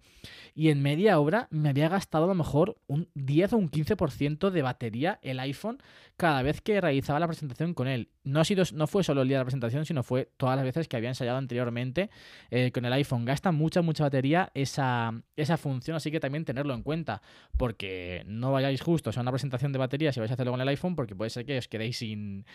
y 0.53 0.69
en 0.69 0.81
media 0.81 1.19
hora 1.19 1.47
me 1.49 1.69
había 1.69 1.89
gastado 1.89 2.25
a 2.25 2.27
lo 2.27 2.35
mejor 2.35 2.77
un 2.87 3.09
10 3.15 3.53
o 3.53 3.57
un 3.57 3.71
15% 3.71 4.49
de 4.51 4.61
batería 4.61 5.19
el 5.21 5.39
iPhone 5.39 5.79
cada 6.17 6.41
vez 6.43 6.61
que 6.61 6.79
realizaba 6.79 7.19
la 7.19 7.27
presentación 7.27 7.73
con 7.73 7.87
él. 7.87 8.09
No, 8.23 8.39
ha 8.39 8.45
sido, 8.45 8.63
no 8.73 8.85
fue 8.85 9.03
solo 9.03 9.23
el 9.23 9.27
día 9.27 9.37
de 9.37 9.41
la 9.41 9.45
presentación, 9.45 9.85
sino 9.85 10.03
fue 10.03 10.29
todas 10.37 10.55
las 10.55 10.63
veces 10.63 10.87
que 10.87 10.95
había 10.95 11.09
ensayado 11.09 11.37
anteriormente 11.37 12.11
eh, 12.51 12.71
con 12.71 12.85
el 12.85 12.93
iPhone. 12.93 13.25
Gasta 13.25 13.51
mucha, 13.51 13.81
mucha 13.81 14.03
batería 14.03 14.51
esa, 14.53 15.13
esa 15.35 15.57
función, 15.57 15.97
así 15.97 16.11
que 16.11 16.19
también 16.19 16.45
tenerlo 16.45 16.75
en 16.75 16.83
cuenta, 16.83 17.21
porque 17.57 18.23
no 18.27 18.51
vayáis 18.51 18.81
justo 18.81 19.09
a 19.09 19.21
una 19.21 19.31
presentación 19.31 19.71
de 19.71 19.79
batería 19.79 20.13
si 20.13 20.19
vais 20.19 20.31
a 20.31 20.35
hacerlo 20.35 20.51
con 20.51 20.61
el 20.61 20.67
iPhone, 20.67 20.95
porque 20.95 21.15
puede 21.15 21.29
ser 21.31 21.45
que 21.45 21.57
os 21.57 21.67
quedéis 21.67 21.97
sin 21.97 22.45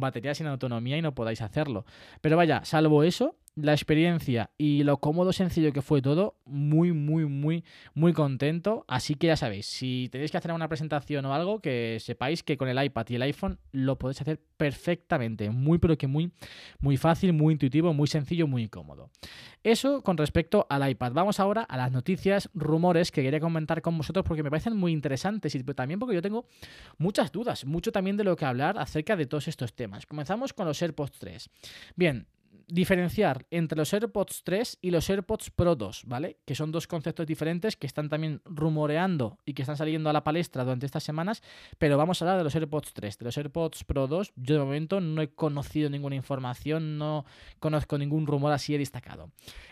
batería, 0.00 0.34
sin 0.34 0.46
autonomía 0.46 0.96
y 0.96 1.02
no 1.02 1.14
podáis 1.14 1.40
hacerlo. 1.40 1.84
Pero 2.20 2.36
vaya, 2.36 2.64
salvo 2.64 3.02
eso, 3.02 3.36
la 3.60 3.72
experiencia 3.72 4.50
y 4.56 4.84
lo 4.84 4.98
cómodo, 4.98 5.32
sencillo 5.32 5.72
que 5.72 5.82
fue 5.82 6.00
todo, 6.00 6.36
muy, 6.44 6.92
muy, 6.92 7.26
muy, 7.26 7.64
muy 7.94 8.12
contento. 8.12 8.84
Así 8.86 9.14
que 9.14 9.26
ya 9.26 9.36
sabéis, 9.36 9.66
si 9.66 10.08
tenéis 10.12 10.30
que 10.30 10.36
hacer 10.36 10.52
una 10.52 10.68
presentación 10.68 11.24
o 11.26 11.34
algo, 11.34 11.60
que 11.60 11.98
sepáis 12.00 12.42
que 12.42 12.56
con 12.56 12.68
el 12.68 12.82
iPad 12.82 13.06
y 13.08 13.16
el 13.16 13.22
iPhone 13.22 13.58
lo 13.72 13.98
podéis 13.98 14.20
hacer 14.20 14.40
perfectamente. 14.56 15.50
Muy, 15.50 15.78
pero 15.78 15.98
que 15.98 16.06
muy, 16.06 16.30
muy 16.80 16.96
fácil, 16.96 17.32
muy 17.32 17.52
intuitivo, 17.52 17.92
muy 17.92 18.06
sencillo, 18.06 18.46
muy 18.46 18.68
cómodo. 18.68 19.10
Eso 19.64 20.02
con 20.02 20.16
respecto 20.16 20.66
al 20.70 20.88
iPad. 20.88 21.12
Vamos 21.12 21.40
ahora 21.40 21.62
a 21.62 21.76
las 21.76 21.90
noticias, 21.90 22.48
rumores 22.54 23.10
que 23.10 23.22
quería 23.22 23.40
comentar 23.40 23.82
con 23.82 23.98
vosotros 23.98 24.24
porque 24.24 24.42
me 24.42 24.50
parecen 24.50 24.76
muy 24.76 24.92
interesantes 24.92 25.54
y 25.54 25.64
también 25.64 25.98
porque 25.98 26.14
yo 26.14 26.22
tengo 26.22 26.46
muchas 26.96 27.32
dudas, 27.32 27.64
mucho 27.64 27.90
también 27.90 28.16
de 28.16 28.24
lo 28.24 28.36
que 28.36 28.44
hablar 28.44 28.78
acerca 28.78 29.16
de 29.16 29.26
todos 29.26 29.48
estos 29.48 29.74
temas. 29.74 30.06
Comenzamos 30.06 30.52
con 30.52 30.66
los 30.66 30.80
AirPods 30.80 31.18
3. 31.18 31.50
Bien, 31.96 32.26
diferenciar 32.68 33.46
entre 33.50 33.78
los 33.78 33.92
AirPods 33.92 34.42
3 34.44 34.78
y 34.82 34.90
los 34.90 35.08
AirPods 35.08 35.50
Pro 35.50 35.74
2, 35.74 36.02
¿vale? 36.06 36.38
Que 36.44 36.54
son 36.54 36.70
dos 36.70 36.86
conceptos 36.86 37.26
diferentes 37.26 37.76
que 37.76 37.86
están 37.86 38.08
también 38.08 38.42
rumoreando 38.44 39.38
y 39.44 39.54
que 39.54 39.62
están 39.62 39.76
saliendo 39.76 40.10
a 40.10 40.12
la 40.12 40.22
palestra 40.22 40.64
durante 40.64 40.86
estas 40.86 41.02
semanas, 41.02 41.42
pero 41.78 41.96
vamos 41.96 42.20
a 42.20 42.24
hablar 42.24 42.38
de 42.38 42.44
los 42.44 42.54
AirPods 42.54 42.92
3. 42.92 43.18
De 43.18 43.24
los 43.24 43.36
AirPods 43.36 43.84
Pro 43.84 44.06
2, 44.06 44.32
yo 44.36 44.54
de 44.54 44.60
momento 44.60 45.00
no 45.00 45.22
he 45.22 45.30
conocido 45.30 45.88
ninguna 45.88 46.16
información, 46.16 46.98
no 46.98 47.24
conozco 47.58 47.98
ningún 47.98 48.26
rumor 48.26 48.52
así 48.52 48.76
destacado. 48.76 49.30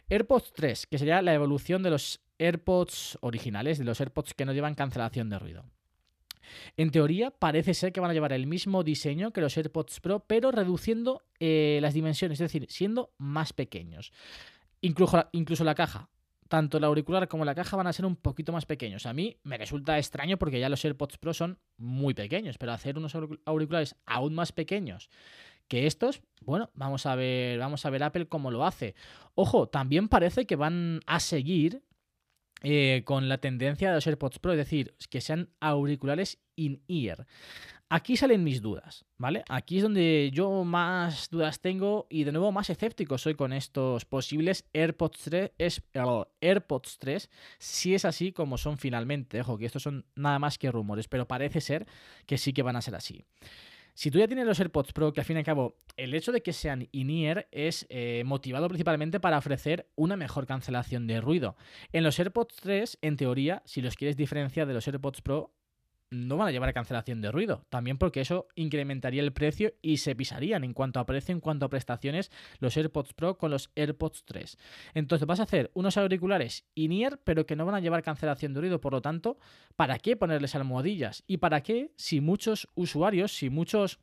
AirPods 0.08 0.52
3, 0.54 0.86
que 0.86 0.98
sería 0.98 1.22
la 1.22 1.34
evolución 1.34 1.82
de 1.82 1.90
los 1.90 2.20
AirPods 2.38 3.18
originales, 3.20 3.78
de 3.78 3.84
los 3.84 4.00
AirPods 4.00 4.34
que 4.34 4.44
no 4.44 4.52
llevan 4.52 4.74
cancelación 4.74 5.28
de 5.28 5.38
ruido. 5.38 5.64
En 6.76 6.90
teoría, 6.90 7.30
parece 7.30 7.74
ser 7.74 7.92
que 7.92 8.00
van 8.00 8.10
a 8.10 8.14
llevar 8.14 8.32
el 8.32 8.46
mismo 8.46 8.82
diseño 8.82 9.32
que 9.32 9.40
los 9.40 9.56
AirPods 9.56 10.00
Pro, 10.00 10.24
pero 10.26 10.50
reduciendo 10.50 11.22
eh, 11.40 11.78
las 11.82 11.94
dimensiones, 11.94 12.40
es 12.40 12.52
decir, 12.52 12.66
siendo 12.70 13.12
más 13.18 13.52
pequeños. 13.52 14.12
Incluso, 14.80 15.28
incluso 15.32 15.64
la 15.64 15.74
caja, 15.74 16.08
tanto 16.48 16.78
el 16.78 16.84
auricular 16.84 17.28
como 17.28 17.44
la 17.44 17.54
caja 17.54 17.76
van 17.76 17.86
a 17.86 17.92
ser 17.92 18.06
un 18.06 18.16
poquito 18.16 18.52
más 18.52 18.66
pequeños. 18.66 19.06
A 19.06 19.12
mí 19.12 19.36
me 19.42 19.58
resulta 19.58 19.98
extraño 19.98 20.36
porque 20.36 20.60
ya 20.60 20.68
los 20.68 20.84
AirPods 20.84 21.18
Pro 21.18 21.34
son 21.34 21.58
muy 21.76 22.14
pequeños, 22.14 22.58
pero 22.58 22.72
hacer 22.72 22.98
unos 22.98 23.16
auriculares 23.44 23.96
aún 24.06 24.34
más 24.34 24.52
pequeños 24.52 25.08
que 25.68 25.86
estos, 25.86 26.22
bueno, 26.42 26.70
vamos 26.74 27.06
a 27.06 27.16
ver, 27.16 27.58
vamos 27.58 27.84
a 27.84 27.90
ver 27.90 28.02
Apple 28.04 28.28
cómo 28.28 28.50
lo 28.50 28.64
hace. 28.64 28.94
Ojo, 29.34 29.68
también 29.68 30.08
parece 30.08 30.46
que 30.46 30.56
van 30.56 31.00
a 31.06 31.20
seguir 31.20 31.82
eh, 32.62 33.02
con 33.04 33.28
la 33.28 33.38
tendencia 33.38 33.88
de 33.88 33.94
los 33.94 34.06
AirPods 34.06 34.38
Pro, 34.38 34.52
es 34.52 34.58
decir, 34.58 34.94
que 35.10 35.20
sean 35.20 35.50
auriculares 35.60 36.38
in-ear. 36.56 37.26
Aquí 37.88 38.16
salen 38.16 38.42
mis 38.42 38.62
dudas, 38.62 39.04
¿vale? 39.16 39.44
Aquí 39.48 39.76
es 39.76 39.84
donde 39.84 40.30
yo 40.32 40.64
más 40.64 41.30
dudas 41.30 41.60
tengo 41.60 42.08
y 42.10 42.25
de 42.25 42.32
nuevo 42.32 42.50
más 42.50 42.68
escéptico 42.68 43.16
soy 43.16 43.36
con 43.36 43.52
estos 43.52 44.04
posibles 44.04 44.64
AirPods 44.72 45.20
3, 45.22 45.50
es, 45.56 45.82
AirPods 46.40 46.98
3 46.98 47.30
si 47.58 47.94
es 47.94 48.04
así 48.04 48.32
como 48.32 48.58
son 48.58 48.76
finalmente. 48.76 49.40
Ojo, 49.40 49.56
que 49.56 49.66
estos 49.66 49.84
son 49.84 50.04
nada 50.16 50.40
más 50.40 50.58
que 50.58 50.72
rumores, 50.72 51.06
pero 51.06 51.28
parece 51.28 51.60
ser 51.60 51.86
que 52.26 52.38
sí 52.38 52.52
que 52.52 52.62
van 52.62 52.75
a 52.75 52.82
ser 52.82 52.96
así. 52.96 53.25
Si 53.96 54.10
tú 54.10 54.18
ya 54.18 54.26
tienes 54.28 54.44
los 54.44 54.60
AirPods 54.60 54.92
Pro, 54.92 55.14
que 55.14 55.20
al 55.20 55.24
fin 55.24 55.36
y 55.36 55.38
al 55.38 55.44
cabo 55.46 55.78
el 55.96 56.12
hecho 56.12 56.30
de 56.30 56.42
que 56.42 56.52
sean 56.52 56.86
in-ear 56.92 57.48
es 57.50 57.86
eh, 57.88 58.24
motivado 58.26 58.68
principalmente 58.68 59.20
para 59.20 59.38
ofrecer 59.38 59.88
una 59.96 60.18
mejor 60.18 60.46
cancelación 60.46 61.06
de 61.06 61.22
ruido. 61.22 61.56
En 61.92 62.04
los 62.04 62.18
AirPods 62.18 62.56
3, 62.56 62.98
en 63.00 63.16
teoría, 63.16 63.62
si 63.64 63.80
los 63.80 63.96
quieres 63.96 64.18
diferenciar 64.18 64.66
de 64.66 64.74
los 64.74 64.86
AirPods 64.86 65.22
Pro, 65.22 65.54
no 66.10 66.36
van 66.36 66.48
a 66.48 66.50
llevar 66.50 66.68
a 66.68 66.72
cancelación 66.72 67.20
de 67.20 67.32
ruido. 67.32 67.64
También 67.68 67.98
porque 67.98 68.20
eso 68.20 68.48
incrementaría 68.54 69.22
el 69.22 69.32
precio 69.32 69.75
y 69.82 69.98
se 69.98 70.14
pisarían 70.14 70.64
en 70.64 70.72
cuanto 70.72 71.00
a 71.00 71.06
precio, 71.06 71.32
en 71.32 71.40
cuanto 71.40 71.66
a 71.66 71.70
prestaciones, 71.70 72.30
los 72.58 72.76
AirPods 72.76 73.14
Pro 73.14 73.38
con 73.38 73.50
los 73.50 73.70
AirPods 73.75 74.25
3. 74.25 74.58
Entonces 74.94 75.26
vas 75.26 75.40
a 75.40 75.44
hacer 75.44 75.70
unos 75.75 75.96
auriculares 75.96 76.66
in-ear, 76.75 77.20
pero 77.25 77.46
que 77.46 77.56
no 77.56 77.66
van 77.66 77.75
a 77.75 77.80
llevar 77.80 78.02
cancelación 78.02 78.54
de 78.54 78.60
ruido. 78.60 78.80
Por 78.80 78.92
lo 78.92 79.02
tanto, 79.02 79.38
¿para 79.75 79.98
qué 79.98 80.16
ponerles 80.16 80.54
almohadillas? 80.54 81.25
¿Y 81.26 81.38
para 81.38 81.62
qué 81.62 81.92
si 81.96 82.20
muchos 82.20 82.68
usuarios, 82.75 83.32
si 83.32 83.50
muchos... 83.50 84.00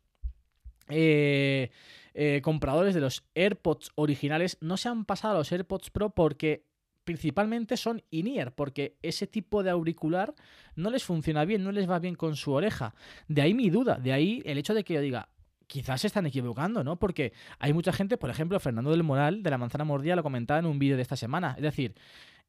Eh, 0.90 1.72
eh, 2.16 2.42
compradores 2.44 2.94
de 2.94 3.02
los 3.02 3.24
AirPods 3.34 3.92
originales 3.96 4.58
no 4.62 4.78
se 4.78 4.88
han 4.90 5.04
pasado 5.06 5.36
a 5.36 5.38
los 5.40 5.52
AirPods 5.52 5.90
Pro 5.90 6.12
porque 6.12 6.68
principalmente 7.04 7.78
son 7.78 8.02
in-ear, 8.10 8.54
porque 8.54 8.98
ese 9.02 9.28
tipo 9.28 9.64
de 9.64 9.70
auricular 9.70 10.34
no 10.76 10.90
les 10.90 11.04
funciona 11.04 11.46
bien, 11.46 11.64
no 11.64 11.72
les 11.72 11.90
va 11.90 12.00
bien 12.00 12.16
con 12.16 12.36
su 12.36 12.52
oreja. 12.52 12.96
De 13.28 13.42
ahí 13.42 13.54
mi 13.54 13.70
duda, 13.70 13.98
de 13.98 14.14
ahí 14.14 14.42
el 14.46 14.58
hecho 14.58 14.74
de 14.74 14.84
que 14.84 14.96
yo 14.96 15.02
diga, 15.02 15.30
quizás 15.68 16.02
se 16.02 16.08
están 16.08 16.26
equivocando, 16.26 16.84
¿no? 16.84 16.98
Porque 17.00 17.34
hay 17.60 17.74
mucha 17.74 17.94
gente, 17.94 18.18
por 18.18 18.30
ejemplo, 18.30 18.60
Fernando 18.60 18.92
del 18.92 19.04
Moral 19.04 19.44
de 19.44 19.50
la 19.50 19.58
Manzana 19.58 19.84
Mordida 19.84 20.16
lo 20.16 20.24
comentaba 20.24 20.60
en 20.60 20.66
un 20.66 20.80
vídeo 20.80 20.96
de 20.96 21.02
esta 21.02 21.16
semana, 21.16 21.56
es 21.58 21.64
decir, 21.64 21.96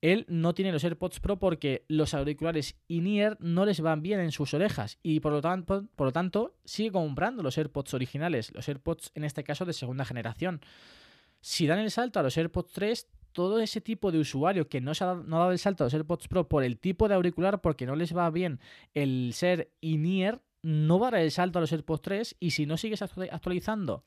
él 0.04 0.26
no 0.28 0.54
tiene 0.54 0.70
los 0.70 0.84
AirPods 0.84 1.20
Pro 1.20 1.38
porque 1.38 1.86
los 1.88 2.12
auriculares 2.12 2.76
in-ear 2.88 3.38
no 3.40 3.64
les 3.64 3.80
van 3.80 4.02
bien 4.02 4.20
en 4.20 4.32
sus 4.32 4.52
orejas 4.52 4.98
y 5.02 5.20
por 5.20 5.32
lo, 5.32 5.40
tanto, 5.40 5.86
por 5.96 6.08
lo 6.08 6.12
tanto 6.12 6.58
sigue 6.66 6.92
comprando 6.92 7.42
los 7.42 7.56
AirPods 7.56 7.94
originales, 7.94 8.52
los 8.54 8.68
AirPods 8.68 9.12
en 9.14 9.24
este 9.24 9.44
caso 9.44 9.64
de 9.64 9.72
segunda 9.72 10.04
generación. 10.04 10.60
Si 11.40 11.66
dan 11.66 11.78
el 11.78 11.90
salto 11.90 12.20
a 12.20 12.22
los 12.22 12.36
AirPods 12.36 12.72
3, 12.72 13.08
todo 13.34 13.60
ese 13.60 13.82
tipo 13.82 14.12
de 14.12 14.18
usuario 14.20 14.68
que 14.68 14.80
no, 14.80 14.94
se 14.94 15.04
ha, 15.04 15.14
dado 15.14 15.50
el 15.50 15.58
salto 15.58 15.84
a 15.84 15.86
los 15.86 15.94
AirPods 15.94 16.28
Pro 16.28 16.48
por 16.48 16.64
el 16.64 16.78
tipo 16.78 17.08
de 17.08 17.14
auricular, 17.14 17.60
porque 17.60 17.84
no 17.84 17.96
les 17.96 18.16
va 18.16 18.30
bien 18.30 18.60
el 18.94 19.32
ser 19.34 19.72
in-ear, 19.82 20.40
no 20.62 20.98
va 20.98 21.08
a 21.08 21.10
dar 21.10 21.20
el 21.20 21.30
salto 21.30 21.58
a 21.58 21.60
los 21.60 21.72
AirPods 21.72 22.00
3 22.00 22.36
y 22.40 22.52
si 22.52 22.64
no 22.64 22.78
sigues 22.78 23.02
actualizando 23.02 24.04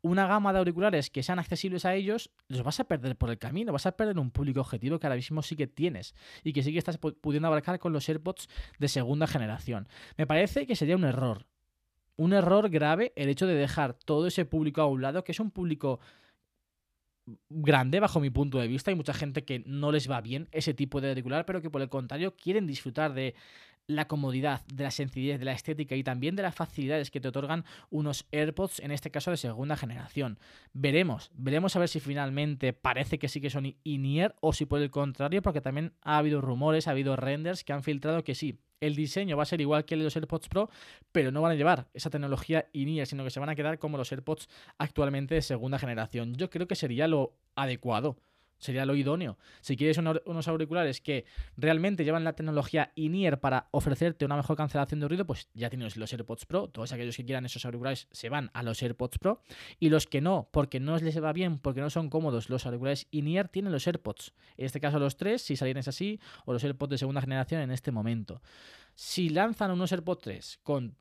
una 0.00 0.26
gama 0.26 0.52
de 0.52 0.58
auriculares 0.58 1.10
que 1.10 1.22
sean 1.22 1.38
accesibles 1.38 1.84
a 1.84 1.94
ellos, 1.94 2.32
los 2.48 2.64
vas 2.64 2.80
a 2.80 2.84
perder 2.84 3.16
por 3.16 3.30
el 3.30 3.38
camino, 3.38 3.72
vas 3.72 3.86
a 3.86 3.92
perder 3.92 4.18
un 4.18 4.32
público 4.32 4.60
objetivo 4.60 4.98
que 4.98 5.06
ahora 5.06 5.16
mismo 5.16 5.42
sí 5.42 5.54
que 5.54 5.68
tienes 5.68 6.14
y 6.42 6.52
que 6.52 6.64
sí 6.64 6.72
que 6.72 6.78
estás 6.78 6.98
pudiendo 6.98 7.46
abarcar 7.46 7.78
con 7.78 7.92
los 7.92 8.08
AirPods 8.08 8.48
de 8.78 8.88
segunda 8.88 9.28
generación. 9.28 9.88
Me 10.16 10.26
parece 10.26 10.66
que 10.66 10.74
sería 10.74 10.96
un 10.96 11.04
error, 11.04 11.46
un 12.16 12.32
error 12.32 12.70
grave 12.70 13.12
el 13.14 13.28
hecho 13.28 13.46
de 13.46 13.54
dejar 13.54 13.94
todo 13.94 14.26
ese 14.26 14.46
público 14.46 14.80
a 14.80 14.86
un 14.86 15.02
lado, 15.02 15.22
que 15.22 15.32
es 15.32 15.38
un 15.38 15.50
público 15.50 16.00
grande 17.48 18.00
bajo 18.00 18.20
mi 18.20 18.30
punto 18.30 18.58
de 18.58 18.68
vista. 18.68 18.90
Hay 18.90 18.96
mucha 18.96 19.14
gente 19.14 19.44
que 19.44 19.62
no 19.66 19.92
les 19.92 20.10
va 20.10 20.20
bien 20.20 20.48
ese 20.52 20.74
tipo 20.74 21.00
de 21.00 21.10
auricular, 21.10 21.46
pero 21.46 21.62
que 21.62 21.70
por 21.70 21.82
el 21.82 21.88
contrario 21.88 22.34
quieren 22.36 22.66
disfrutar 22.66 23.14
de 23.14 23.34
la 23.86 24.06
comodidad, 24.06 24.64
de 24.66 24.84
la 24.84 24.90
sencillez, 24.90 25.38
de 25.38 25.44
la 25.44 25.52
estética 25.52 25.96
y 25.96 26.04
también 26.04 26.36
de 26.36 26.42
las 26.42 26.54
facilidades 26.54 27.10
que 27.10 27.20
te 27.20 27.28
otorgan 27.28 27.64
unos 27.90 28.26
AirPods, 28.32 28.80
en 28.80 28.90
este 28.92 29.10
caso 29.10 29.30
de 29.30 29.36
segunda 29.36 29.76
generación. 29.76 30.38
Veremos, 30.72 31.30
veremos 31.34 31.74
a 31.76 31.80
ver 31.80 31.88
si 31.88 32.00
finalmente 32.00 32.72
parece 32.72 33.18
que 33.18 33.28
sí 33.28 33.40
que 33.40 33.50
son 33.50 33.74
in-ear 33.82 34.36
o 34.40 34.52
si 34.52 34.66
por 34.66 34.80
el 34.80 34.90
contrario, 34.90 35.42
porque 35.42 35.60
también 35.60 35.92
ha 36.02 36.18
habido 36.18 36.40
rumores, 36.40 36.88
ha 36.88 36.92
habido 36.92 37.16
renders 37.16 37.64
que 37.64 37.72
han 37.72 37.82
filtrado 37.82 38.24
que 38.24 38.34
sí, 38.34 38.60
el 38.80 38.96
diseño 38.96 39.36
va 39.36 39.42
a 39.42 39.46
ser 39.46 39.60
igual 39.60 39.84
que 39.84 39.94
el 39.94 40.00
de 40.00 40.04
los 40.04 40.16
AirPods 40.16 40.48
Pro, 40.48 40.70
pero 41.12 41.30
no 41.30 41.42
van 41.42 41.52
a 41.52 41.54
llevar 41.54 41.88
esa 41.92 42.10
tecnología 42.10 42.68
in-ear, 42.72 43.06
sino 43.06 43.24
que 43.24 43.30
se 43.30 43.40
van 43.40 43.50
a 43.50 43.54
quedar 43.54 43.78
como 43.78 43.98
los 43.98 44.10
AirPods 44.10 44.48
actualmente 44.78 45.34
de 45.34 45.42
segunda 45.42 45.78
generación. 45.78 46.34
Yo 46.34 46.48
creo 46.50 46.66
que 46.66 46.74
sería 46.74 47.06
lo 47.06 47.36
adecuado 47.54 48.16
sería 48.60 48.86
lo 48.86 48.94
idóneo. 48.94 49.36
Si 49.60 49.76
quieres 49.76 49.98
unos 49.98 50.48
auriculares 50.48 51.00
que 51.00 51.24
realmente 51.56 52.04
llevan 52.04 52.22
la 52.22 52.34
tecnología 52.34 52.92
in-ear 52.94 53.40
para 53.40 53.68
ofrecerte 53.72 54.24
una 54.24 54.36
mejor 54.36 54.56
cancelación 54.56 55.00
de 55.00 55.08
ruido, 55.08 55.26
pues 55.26 55.48
ya 55.54 55.68
tienes 55.70 55.96
los 55.96 56.12
AirPods 56.12 56.46
Pro. 56.46 56.68
Todos 56.68 56.92
aquellos 56.92 57.16
que 57.16 57.24
quieran 57.24 57.44
esos 57.46 57.64
auriculares 57.64 58.06
se 58.12 58.28
van 58.28 58.50
a 58.54 58.62
los 58.62 58.82
AirPods 58.82 59.18
Pro. 59.18 59.42
Y 59.80 59.88
los 59.88 60.06
que 60.06 60.20
no, 60.20 60.48
porque 60.52 60.78
no 60.78 60.96
les 60.98 61.20
va 61.22 61.32
bien, 61.32 61.58
porque 61.58 61.80
no 61.80 61.90
son 61.90 62.10
cómodos 62.10 62.48
los 62.50 62.66
auriculares 62.66 63.08
in-ear, 63.10 63.48
tienen 63.48 63.72
los 63.72 63.86
AirPods. 63.86 64.32
En 64.56 64.66
este 64.66 64.80
caso 64.80 64.98
los 64.98 65.16
tres, 65.16 65.42
si 65.42 65.56
salieran 65.56 65.82
así, 65.86 66.20
o 66.44 66.52
los 66.52 66.62
AirPods 66.62 66.90
de 66.90 66.98
segunda 66.98 67.20
generación 67.20 67.62
en 67.62 67.70
este 67.70 67.90
momento. 67.90 68.42
Si 68.94 69.30
lanzan 69.30 69.70
unos 69.70 69.92
AirPods 69.92 70.22
3 70.22 70.60
con 70.62 70.96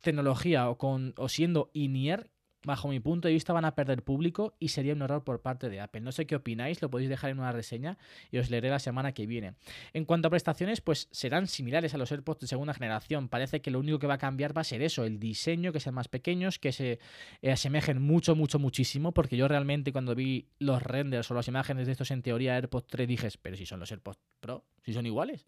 tecnología 0.00 0.68
o, 0.68 0.76
con, 0.76 1.14
o 1.16 1.28
siendo 1.28 1.70
in-ear, 1.72 2.30
bajo 2.66 2.88
mi 2.88 3.00
punto 3.00 3.28
de 3.28 3.34
vista, 3.34 3.52
van 3.52 3.64
a 3.64 3.74
perder 3.74 4.02
público 4.02 4.54
y 4.58 4.68
sería 4.68 4.92
un 4.92 5.00
error 5.00 5.22
por 5.22 5.40
parte 5.40 5.70
de 5.70 5.80
Apple. 5.80 6.00
No 6.00 6.10
sé 6.10 6.26
qué 6.26 6.34
opináis, 6.34 6.82
lo 6.82 6.90
podéis 6.90 7.08
dejar 7.08 7.30
en 7.30 7.38
una 7.38 7.52
reseña 7.52 7.96
y 8.30 8.38
os 8.38 8.50
leeré 8.50 8.68
la 8.68 8.80
semana 8.80 9.12
que 9.12 9.26
viene. 9.26 9.54
En 9.92 10.04
cuanto 10.04 10.26
a 10.28 10.30
prestaciones, 10.30 10.80
pues 10.80 11.08
serán 11.12 11.46
similares 11.46 11.94
a 11.94 11.98
los 11.98 12.10
AirPods 12.10 12.40
de 12.40 12.46
segunda 12.48 12.74
generación. 12.74 13.28
Parece 13.28 13.62
que 13.62 13.70
lo 13.70 13.78
único 13.78 14.00
que 14.00 14.08
va 14.08 14.14
a 14.14 14.18
cambiar 14.18 14.54
va 14.56 14.62
a 14.62 14.64
ser 14.64 14.82
eso, 14.82 15.04
el 15.04 15.20
diseño, 15.20 15.72
que 15.72 15.78
sean 15.78 15.94
más 15.94 16.08
pequeños, 16.08 16.58
que 16.58 16.72
se 16.72 16.98
eh, 17.40 17.52
asemejen 17.52 18.02
mucho, 18.02 18.34
mucho, 18.34 18.58
muchísimo, 18.58 19.12
porque 19.12 19.36
yo 19.36 19.46
realmente 19.46 19.92
cuando 19.92 20.16
vi 20.16 20.48
los 20.58 20.82
renders 20.82 21.30
o 21.30 21.34
las 21.34 21.46
imágenes 21.46 21.86
de 21.86 21.92
estos 21.92 22.10
en 22.10 22.22
teoría 22.22 22.56
AirPods 22.56 22.88
3 22.88 23.08
dije, 23.08 23.28
pero 23.40 23.56
si 23.56 23.64
son 23.64 23.78
los 23.78 23.92
AirPods 23.92 24.18
Pro, 24.40 24.64
si 24.82 24.92
son 24.92 25.06
iguales. 25.06 25.46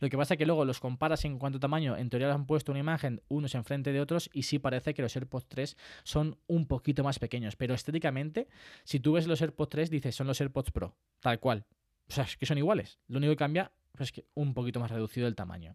Lo 0.00 0.08
que 0.08 0.16
pasa 0.16 0.34
es 0.34 0.38
que 0.38 0.46
luego 0.46 0.64
los 0.64 0.80
comparas 0.80 1.24
en 1.24 1.38
cuanto 1.38 1.58
a 1.58 1.60
tamaño, 1.60 1.96
en 1.96 2.10
teoría 2.10 2.32
han 2.32 2.46
puesto 2.46 2.72
una 2.72 2.80
imagen 2.80 3.22
unos 3.28 3.54
enfrente 3.54 3.92
de 3.92 4.00
otros 4.00 4.30
y 4.32 4.44
sí 4.44 4.58
parece 4.58 4.94
que 4.94 5.02
los 5.02 5.14
AirPods 5.16 5.46
3 5.48 5.76
son 6.04 6.38
un 6.46 6.66
poquito 6.66 7.02
más 7.02 7.18
pequeños, 7.18 7.56
pero 7.56 7.74
estéticamente, 7.74 8.48
si 8.84 9.00
tú 9.00 9.12
ves 9.12 9.26
los 9.26 9.40
AirPods 9.42 9.70
3 9.70 9.90
dices 9.90 10.14
son 10.14 10.26
los 10.26 10.40
AirPods 10.40 10.70
Pro, 10.70 10.96
tal 11.20 11.40
cual. 11.40 11.64
O 12.08 12.12
sea, 12.12 12.24
es 12.24 12.36
que 12.36 12.46
son 12.46 12.58
iguales. 12.58 12.98
Lo 13.06 13.18
único 13.18 13.32
que 13.32 13.36
cambia 13.36 13.70
pues, 13.92 14.08
es 14.08 14.12
que 14.12 14.24
un 14.34 14.54
poquito 14.54 14.80
más 14.80 14.90
reducido 14.90 15.26
el 15.26 15.34
tamaño. 15.34 15.74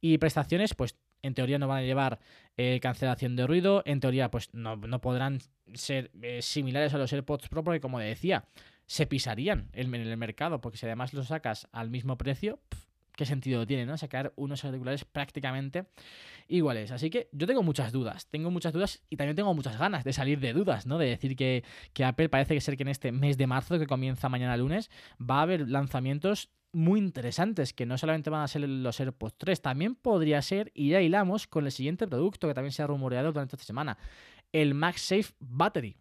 Y 0.00 0.18
prestaciones, 0.18 0.74
pues 0.74 0.96
en 1.22 1.34
teoría 1.34 1.58
no 1.58 1.66
van 1.66 1.78
a 1.78 1.82
llevar 1.82 2.20
eh, 2.56 2.78
cancelación 2.80 3.34
de 3.34 3.46
ruido, 3.46 3.82
en 3.86 3.98
teoría 3.98 4.30
pues 4.30 4.52
no, 4.52 4.78
podrán 5.00 5.40
ser 5.72 6.10
eh, 6.22 6.42
similares 6.42 6.92
a 6.92 6.98
los 6.98 7.12
AirPods 7.12 7.48
Pro 7.48 7.64
porque 7.64 7.80
como 7.80 7.98
decía, 7.98 8.46
se 8.86 9.06
pisarían 9.06 9.70
en, 9.72 9.94
el 9.94 10.16
mercado, 10.18 10.60
porque 10.60 10.76
si 10.76 10.84
además 10.84 11.14
los 11.14 11.28
sacas 11.28 11.66
al 11.72 11.90
mismo 11.90 12.18
precio, 12.18 12.60
¿qué 13.16 13.26
sentido 13.26 13.66
tiene, 13.66 13.86
no? 13.86 13.96
Sacar 13.96 14.32
unos 14.36 14.64
auriculares 14.64 15.04
prácticamente 15.04 15.86
iguales. 16.48 16.90
Así 16.90 17.10
que 17.10 17.28
yo 17.32 17.46
tengo 17.46 17.62
muchas 17.62 17.92
dudas, 17.92 18.26
tengo 18.28 18.50
muchas 18.50 18.72
dudas 18.72 19.02
y 19.08 19.16
también 19.16 19.36
tengo 19.36 19.54
muchas 19.54 19.78
ganas 19.78 20.04
de 20.04 20.12
salir 20.12 20.40
de 20.40 20.52
dudas, 20.52 20.86
¿no? 20.86 20.98
De 20.98 21.06
decir 21.06 21.36
que, 21.36 21.64
Apple 22.04 22.28
parece 22.28 22.54
que 22.54 22.60
ser 22.60 22.76
que 22.76 22.82
en 22.82 22.88
este 22.88 23.12
mes 23.12 23.38
de 23.38 23.46
marzo, 23.46 23.78
que 23.78 23.86
comienza 23.86 24.28
mañana 24.28 24.56
lunes, 24.56 24.90
va 25.18 25.38
a 25.38 25.42
haber 25.42 25.68
lanzamientos 25.68 26.50
muy 26.72 26.98
interesantes, 26.98 27.72
que 27.72 27.86
no 27.86 27.96
solamente 27.96 28.30
van 28.30 28.42
a 28.42 28.48
ser 28.48 28.68
los 28.68 28.98
AirPods 28.98 29.36
3, 29.38 29.62
también 29.62 29.94
podría 29.94 30.42
ser, 30.42 30.72
y 30.74 30.88
ya 30.90 31.00
hilamos 31.00 31.46
con 31.46 31.66
el 31.66 31.72
siguiente 31.72 32.08
producto 32.08 32.48
que 32.48 32.54
también 32.54 32.72
se 32.72 32.82
ha 32.82 32.86
rumoreado 32.88 33.32
durante 33.32 33.54
esta 33.54 33.64
semana, 33.64 33.96
el 34.52 34.74
MagSafe 34.74 35.34
Battery 35.38 35.96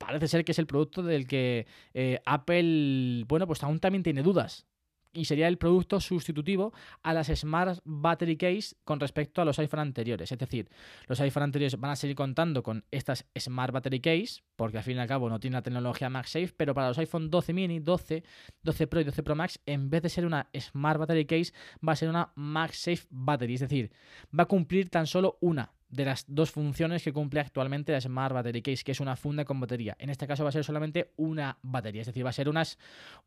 parece 0.00 0.28
ser 0.28 0.44
que 0.44 0.52
es 0.52 0.58
el 0.58 0.66
producto 0.66 1.02
del 1.02 1.26
que 1.26 1.66
eh, 1.92 2.20
Apple, 2.24 3.24
bueno, 3.28 3.46
pues 3.46 3.62
aún 3.62 3.80
también 3.80 4.02
tiene 4.02 4.22
dudas. 4.22 4.66
Y 5.12 5.24
sería 5.24 5.48
el 5.48 5.58
producto 5.58 6.00
sustitutivo 6.00 6.72
a 7.02 7.12
las 7.12 7.28
Smart 7.28 7.80
Battery 7.84 8.36
Case 8.36 8.76
con 8.84 9.00
respecto 9.00 9.42
a 9.42 9.44
los 9.44 9.58
iPhone 9.58 9.80
anteriores. 9.80 10.30
Es 10.30 10.38
decir, 10.38 10.68
los 11.06 11.20
iPhone 11.20 11.44
anteriores 11.44 11.78
van 11.78 11.92
a 11.92 11.96
seguir 11.96 12.16
contando 12.16 12.62
con 12.62 12.84
estas 12.90 13.26
Smart 13.38 13.72
Battery 13.72 14.00
Case, 14.00 14.42
porque 14.56 14.78
al 14.78 14.84
fin 14.84 14.96
y 14.96 15.00
al 15.00 15.08
cabo 15.08 15.28
no 15.28 15.40
tiene 15.40 15.56
la 15.56 15.62
tecnología 15.62 16.10
MagSafe, 16.10 16.54
pero 16.56 16.74
para 16.74 16.88
los 16.88 16.98
iPhone 16.98 17.30
12 17.30 17.52
mini, 17.52 17.80
12, 17.80 18.22
12 18.62 18.86
Pro 18.86 19.00
y 19.00 19.04
12 19.04 19.22
Pro 19.22 19.34
Max, 19.34 19.60
en 19.66 19.90
vez 19.90 20.02
de 20.02 20.08
ser 20.08 20.26
una 20.26 20.48
Smart 20.58 20.98
Battery 20.98 21.26
Case, 21.26 21.52
va 21.86 21.92
a 21.92 21.96
ser 21.96 22.08
una 22.08 22.32
MagSafe 22.36 23.06
Battery. 23.10 23.54
Es 23.54 23.60
decir, 23.60 23.92
va 24.38 24.44
a 24.44 24.46
cumplir 24.46 24.90
tan 24.90 25.06
solo 25.06 25.38
una 25.40 25.72
de 25.90 26.04
las 26.04 26.24
dos 26.28 26.50
funciones 26.50 27.02
que 27.02 27.12
cumple 27.12 27.40
actualmente 27.40 27.92
la 27.92 28.00
Smart 28.00 28.32
Battery 28.32 28.62
Case, 28.62 28.84
que 28.84 28.92
es 28.92 29.00
una 29.00 29.16
funda 29.16 29.44
con 29.44 29.60
batería. 29.60 29.96
En 29.98 30.10
este 30.10 30.26
caso 30.26 30.44
va 30.44 30.50
a 30.50 30.52
ser 30.52 30.64
solamente 30.64 31.12
una 31.16 31.58
batería, 31.62 32.02
es 32.02 32.06
decir, 32.06 32.24
va 32.24 32.30
a 32.30 32.34
ser 32.34 32.48
unas, 32.48 32.78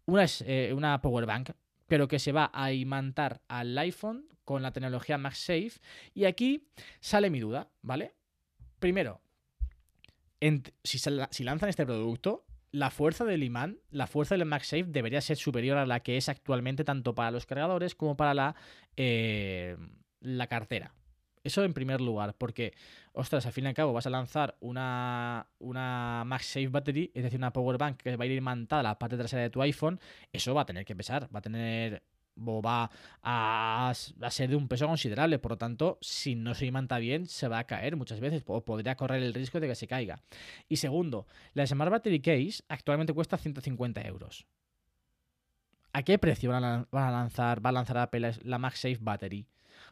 unas 0.06 0.44
eh, 0.48 0.72
una 0.74 1.02
power 1.02 1.26
bank 1.26 1.50
pero 1.94 2.08
que 2.08 2.18
se 2.18 2.32
va 2.32 2.50
a 2.56 2.72
imantar 2.72 3.44
al 3.48 3.78
iPhone 3.78 4.26
con 4.46 4.64
la 4.64 4.72
tecnología 4.72 5.20
MagSafe. 5.20 5.74
Y 6.16 6.26
aquí 6.26 6.66
sale 7.02 7.30
mi 7.30 7.40
duda, 7.40 7.70
¿vale? 7.84 8.16
Primero, 8.80 9.22
si, 10.84 11.44
lanzan 11.44 11.70
este 11.70 11.86
producto, 11.86 12.48
la 12.72 12.90
fuerza 12.90 13.26
del 13.26 13.44
imán, 13.44 13.78
la 13.92 14.08
fuerza 14.08 14.36
del 14.36 14.48
MagSafe 14.48 14.86
debería 14.86 15.22
ser 15.22 15.38
superior 15.38 15.78
a 15.78 15.86
la 15.86 16.00
que 16.00 16.18
es 16.18 16.30
actualmente 16.30 16.84
tanto 16.84 17.14
para 17.14 17.30
los 17.30 17.46
cargadores 17.46 17.94
como 17.94 18.18
para 18.18 18.34
la, 18.34 18.56
eh, 18.98 19.78
la 20.20 20.48
cartera. 20.48 20.96
Eso 21.44 21.64
en 21.64 21.74
primer 21.74 22.00
lugar, 22.00 22.36
porque, 22.38 22.74
ostras, 23.12 23.46
al 23.46 23.52
fin 23.52 23.66
y 23.66 23.68
al 23.68 23.74
cabo 23.74 23.92
vas 23.92 24.08
a 24.08 24.10
lanzar 24.10 24.56
una, 24.62 25.48
una 25.60 26.24
MagSafe 26.26 26.68
Battery, 26.70 27.12
es 27.14 27.24
decir, 27.24 27.38
una 27.38 27.52
Power 27.52 27.78
Bank 27.78 27.98
que 27.98 28.16
va 28.16 28.24
a 28.24 28.28
ir 28.28 28.34
imantada 28.34 28.80
a 28.80 28.84
la 28.84 29.00
parte 29.00 29.18
trasera 29.18 29.44
de 29.44 29.50
tu 29.50 29.62
iPhone, 29.62 30.00
eso 30.32 30.54
va 30.54 30.62
a 30.62 30.66
tener 30.66 30.86
que 30.86 30.96
pesar, 30.96 31.28
va 31.34 31.40
a 31.40 31.42
tener 31.42 32.04
va 32.38 32.90
a, 33.22 33.90
a, 33.92 34.32
ser 34.32 34.50
de 34.50 34.56
un 34.56 34.68
peso 34.68 34.88
considerable. 34.88 35.40
Por 35.40 35.52
lo 35.52 35.58
tanto, 35.58 35.98
si 36.02 36.36
no 36.36 36.56
se 36.56 36.66
imanta 36.66 36.98
bien, 36.98 37.28
se 37.28 37.48
va 37.48 37.60
a 37.60 37.64
caer 37.66 37.96
muchas 37.96 38.20
veces 38.20 38.44
o 38.48 38.66
podría 38.66 38.96
correr 38.96 39.22
el 39.22 39.34
riesgo 39.34 39.60
de 39.60 39.68
que 39.68 39.76
se 39.76 39.88
caiga. 39.88 40.22
Y 40.68 40.78
segundo, 40.78 41.28
la 41.54 41.66
Smart 41.68 41.92
Battery 41.92 42.22
Case 42.22 42.64
actualmente 42.70 43.14
cuesta 43.14 43.38
150 43.38 44.02
euros. 44.02 44.46
¿A 45.92 46.02
qué 46.02 46.18
precio 46.18 46.50
van 46.50 46.64
a, 46.64 47.12
lanzar, 47.12 47.64
va 47.64 47.70
a 47.70 47.74
lanzar 47.74 47.98
Apple 48.00 48.34
la 48.44 48.58
MagSafe 48.58 48.98
Battery? 49.00 49.46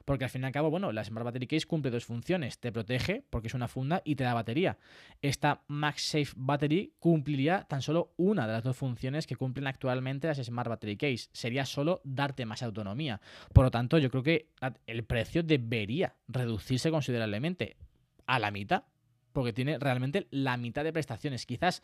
Porque 0.06 0.26
al 0.26 0.30
fin 0.30 0.44
y 0.44 0.46
al 0.46 0.52
cabo, 0.52 0.70
bueno, 0.70 0.92
la 0.92 1.04
Smart 1.04 1.26
Battery 1.26 1.48
Case 1.48 1.66
cumple 1.66 1.92
dos 1.92 2.06
funciones. 2.06 2.60
Te 2.60 2.72
protege, 2.72 3.24
porque 3.30 3.48
es 3.48 3.54
una 3.54 3.68
funda, 3.68 4.02
y 4.06 4.16
te 4.16 4.24
da 4.24 4.34
batería. 4.34 4.78
Esta 5.22 5.64
MagSafe 5.68 6.34
Battery 6.36 6.94
cumpliría 7.00 7.64
tan 7.64 7.82
solo 7.82 8.14
una 8.18 8.48
de 8.48 8.54
las 8.54 8.64
dos 8.64 8.78
funciones 8.78 9.28
que 9.28 9.36
cumplen 9.36 9.68
actualmente 9.68 10.28
las 10.28 10.38
Smart 10.38 10.70
Battery 10.70 10.98
Case. 10.98 11.30
Sería 11.34 11.66
solo 11.66 12.02
darte 12.04 12.46
más 12.46 12.64
autonomía. 12.64 13.22
Por 13.54 13.66
lo 13.66 13.72
tanto, 13.72 13.98
yo 13.98 14.10
creo 14.10 14.24
que 14.24 14.50
el 14.88 15.04
precio 15.04 15.44
debería 15.44 16.16
reducirse 16.28 16.92
considerablemente 16.92 17.78
a 18.26 18.40
la 18.40 18.52
mitad 18.52 18.84
porque 19.32 19.54
tiene 19.54 19.80
realmente 19.80 20.28
la 20.32 20.58
mitad 20.58 20.84
de 20.84 20.94
prestaciones. 20.94 21.46
Quizás, 21.46 21.82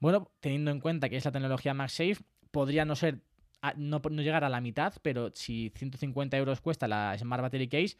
bueno, 0.00 0.30
teniendo 0.40 0.70
en 0.70 0.80
cuenta 0.80 1.08
que 1.08 1.16
es 1.16 1.24
la 1.24 1.32
tecnología 1.32 1.74
MagSafe, 1.74 2.18
podría 2.50 2.84
no 2.84 2.96
ser 2.96 3.20
no, 3.76 4.00
llegar 4.00 4.44
a 4.44 4.48
la 4.48 4.60
mitad, 4.60 4.94
pero 5.02 5.30
si 5.34 5.70
150 5.74 6.36
euros 6.36 6.60
cuesta 6.60 6.88
la 6.88 7.16
Smart 7.18 7.42
Battery 7.42 7.68
Case, 7.68 7.96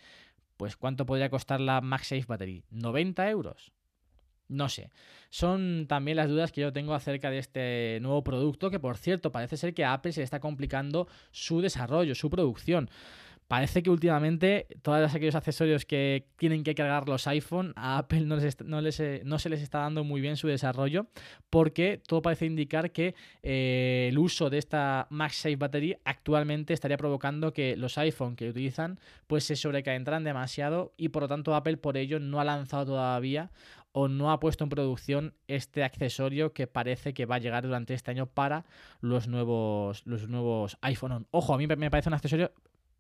pues 0.56 0.76
¿cuánto 0.76 1.06
podría 1.06 1.30
costar 1.30 1.60
la 1.60 1.80
MagSafe 1.80 2.24
Battery? 2.26 2.64
¿90 2.72 3.30
euros? 3.30 3.72
No 4.48 4.68
sé. 4.68 4.90
Son 5.30 5.86
también 5.88 6.16
las 6.16 6.28
dudas 6.28 6.52
que 6.52 6.60
yo 6.60 6.72
tengo 6.72 6.94
acerca 6.94 7.30
de 7.30 7.38
este 7.38 7.98
nuevo 8.02 8.22
producto, 8.22 8.70
que 8.70 8.78
por 8.78 8.98
cierto 8.98 9.32
parece 9.32 9.56
ser 9.56 9.72
que 9.72 9.84
a 9.84 9.94
Apple 9.94 10.12
se 10.12 10.22
está 10.22 10.40
complicando 10.40 11.08
su 11.30 11.62
desarrollo, 11.62 12.14
su 12.14 12.28
producción. 12.28 12.90
Parece 13.52 13.82
que 13.82 13.90
últimamente 13.90 14.66
todos 14.80 15.14
aquellos 15.14 15.34
accesorios 15.34 15.84
que 15.84 16.24
tienen 16.38 16.64
que 16.64 16.74
cargar 16.74 17.06
los 17.06 17.26
iPhone, 17.26 17.74
a 17.76 17.98
Apple 17.98 18.22
no, 18.22 18.36
les, 18.36 18.56
eh, 18.98 19.20
no, 19.26 19.38
se 19.38 19.48
les 19.50 19.60
está 19.60 19.80
dando 19.80 20.04
muy 20.04 20.22
bien 20.22 20.38
su 20.38 20.48
desarrollo 20.48 21.08
porque 21.50 22.00
todo 22.06 22.22
parece 22.22 22.46
indicar 22.46 22.92
que 22.92 23.14
eh, 23.42 24.08
el 24.10 24.16
uso 24.16 24.48
de 24.48 24.56
esta 24.56 25.06
MagSafe 25.10 25.56
Battery 25.56 25.98
actualmente 26.06 26.72
estaría 26.72 26.96
provocando 26.96 27.52
que 27.52 27.76
los 27.76 27.98
iPhone 27.98 28.36
que 28.36 28.48
utilizan 28.48 28.98
pues 29.26 29.44
se 29.44 29.54
sobrecalentaran 29.54 30.24
demasiado 30.24 30.94
y 30.96 31.10
por 31.10 31.24
lo 31.24 31.28
tanto 31.28 31.54
Apple 31.54 31.76
por 31.76 31.98
ello 31.98 32.20
no 32.20 32.40
ha 32.40 32.44
lanzado 32.44 32.86
todavía 32.86 33.50
o 33.92 34.08
no 34.08 34.32
ha 34.32 34.40
puesto 34.40 34.64
en 34.64 34.70
producción 34.70 35.34
este 35.46 35.84
accesorio 35.84 36.54
que 36.54 36.66
parece 36.66 37.12
que 37.12 37.26
va 37.26 37.34
a 37.34 37.38
llegar 37.38 37.64
durante 37.64 37.92
este 37.92 38.12
año 38.12 38.24
para 38.24 38.64
los 39.02 39.28
nuevos, 39.28 40.06
los 40.06 40.26
nuevos 40.26 40.78
iPhone. 40.80 41.26
Ojo, 41.30 41.52
a 41.52 41.58
mí 41.58 41.66
me 41.66 41.90
parece 41.90 42.08
un 42.08 42.14
accesorio 42.14 42.50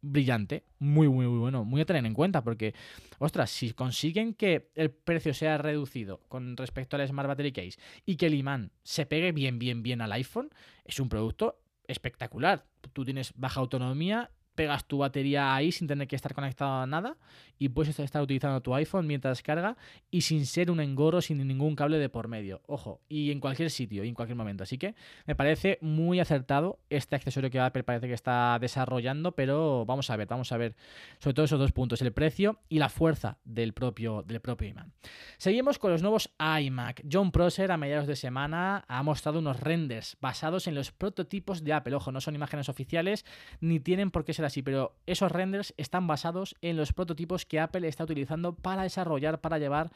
brillante, 0.02 0.64
muy, 0.78 1.08
muy, 1.08 1.26
muy 1.26 1.38
bueno, 1.38 1.64
muy 1.64 1.80
a 1.80 1.86
tener 1.86 2.04
en 2.04 2.12
cuenta, 2.12 2.42
porque, 2.42 2.74
ostras, 3.18 3.50
si 3.50 3.72
consiguen 3.72 4.34
que 4.34 4.70
el 4.74 4.90
precio 4.90 5.32
sea 5.32 5.56
reducido 5.58 6.20
con 6.28 6.56
respecto 6.56 6.96
al 6.96 7.06
Smart 7.08 7.28
Battery 7.28 7.52
Case 7.52 7.78
y 8.04 8.16
que 8.16 8.26
el 8.26 8.34
imán 8.34 8.72
se 8.82 9.06
pegue 9.06 9.32
bien, 9.32 9.58
bien, 9.58 9.82
bien 9.82 10.00
al 10.00 10.12
iPhone, 10.12 10.50
es 10.84 11.00
un 11.00 11.08
producto 11.08 11.60
espectacular. 11.86 12.66
Tú 12.92 13.04
tienes 13.04 13.32
baja 13.36 13.60
autonomía 13.60 14.30
pegas 14.54 14.86
tu 14.86 14.98
batería 14.98 15.54
ahí 15.54 15.72
sin 15.72 15.86
tener 15.86 16.08
que 16.08 16.16
estar 16.16 16.34
conectado 16.34 16.82
a 16.82 16.86
nada 16.86 17.16
y 17.58 17.68
puedes 17.68 17.98
estar 17.98 18.22
utilizando 18.22 18.60
tu 18.60 18.74
iPhone 18.74 19.06
mientras 19.06 19.42
carga 19.42 19.76
y 20.10 20.22
sin 20.22 20.46
ser 20.46 20.70
un 20.70 20.80
engorro, 20.80 21.20
sin 21.20 21.46
ningún 21.46 21.76
cable 21.76 21.98
de 21.98 22.08
por 22.08 22.28
medio. 22.28 22.60
Ojo, 22.66 23.00
y 23.08 23.30
en 23.30 23.40
cualquier 23.40 23.70
sitio 23.70 24.02
y 24.04 24.08
en 24.08 24.14
cualquier 24.14 24.36
momento. 24.36 24.64
Así 24.64 24.78
que 24.78 24.94
me 25.26 25.34
parece 25.34 25.78
muy 25.80 26.20
acertado 26.20 26.80
este 26.90 27.16
accesorio 27.16 27.50
que 27.50 27.60
Apple 27.60 27.84
parece 27.84 28.08
que 28.08 28.14
está 28.14 28.58
desarrollando, 28.60 29.32
pero 29.32 29.84
vamos 29.86 30.10
a 30.10 30.16
ver, 30.16 30.26
vamos 30.26 30.50
a 30.52 30.56
ver 30.56 30.74
sobre 31.18 31.34
todo 31.34 31.44
esos 31.44 31.58
dos 31.58 31.72
puntos, 31.72 32.02
el 32.02 32.12
precio 32.12 32.58
y 32.68 32.78
la 32.78 32.88
fuerza 32.88 33.38
del 33.44 33.72
propio, 33.72 34.22
del 34.22 34.40
propio 34.40 34.68
imán. 34.68 34.92
Seguimos 35.38 35.78
con 35.78 35.92
los 35.92 36.02
nuevos 36.02 36.30
iMac. 36.38 37.04
John 37.10 37.30
Prosser 37.30 37.70
a 37.70 37.76
mediados 37.76 38.06
de 38.06 38.16
semana 38.16 38.84
ha 38.88 39.02
mostrado 39.02 39.38
unos 39.38 39.60
renders 39.60 40.16
basados 40.20 40.66
en 40.66 40.74
los 40.74 40.90
prototipos 40.90 41.62
de 41.62 41.72
Apple. 41.72 41.94
Ojo, 41.94 42.10
no 42.10 42.20
son 42.20 42.34
imágenes 42.34 42.68
oficiales 42.68 43.24
ni 43.60 43.80
tienen 43.80 44.10
por 44.10 44.24
qué 44.24 44.32
ser 44.32 44.41
así, 44.46 44.62
pero 44.62 44.94
esos 45.06 45.32
renders 45.32 45.74
están 45.76 46.06
basados 46.06 46.56
en 46.60 46.76
los 46.76 46.92
prototipos 46.92 47.46
que 47.46 47.60
Apple 47.60 47.86
está 47.88 48.04
utilizando 48.04 48.54
para 48.54 48.82
desarrollar, 48.82 49.40
para 49.40 49.58
llevar 49.58 49.90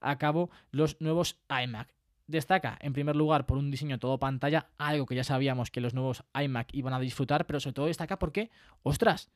a 0.00 0.18
cabo 0.18 0.50
los 0.70 1.00
nuevos 1.00 1.38
iMac. 1.48 1.94
Destaca, 2.26 2.76
en 2.80 2.92
primer 2.92 3.14
lugar, 3.14 3.46
por 3.46 3.56
un 3.56 3.70
diseño 3.70 3.98
todo 3.98 4.18
pantalla, 4.18 4.70
algo 4.78 5.06
que 5.06 5.14
ya 5.14 5.24
sabíamos 5.24 5.70
que 5.70 5.80
los 5.80 5.94
nuevos 5.94 6.24
iMac 6.34 6.74
iban 6.74 6.92
a 6.92 7.00
disfrutar, 7.00 7.46
pero 7.46 7.60
sobre 7.60 7.74
todo 7.74 7.86
destaca 7.86 8.18
porque, 8.18 8.50
ostras, 8.82 9.30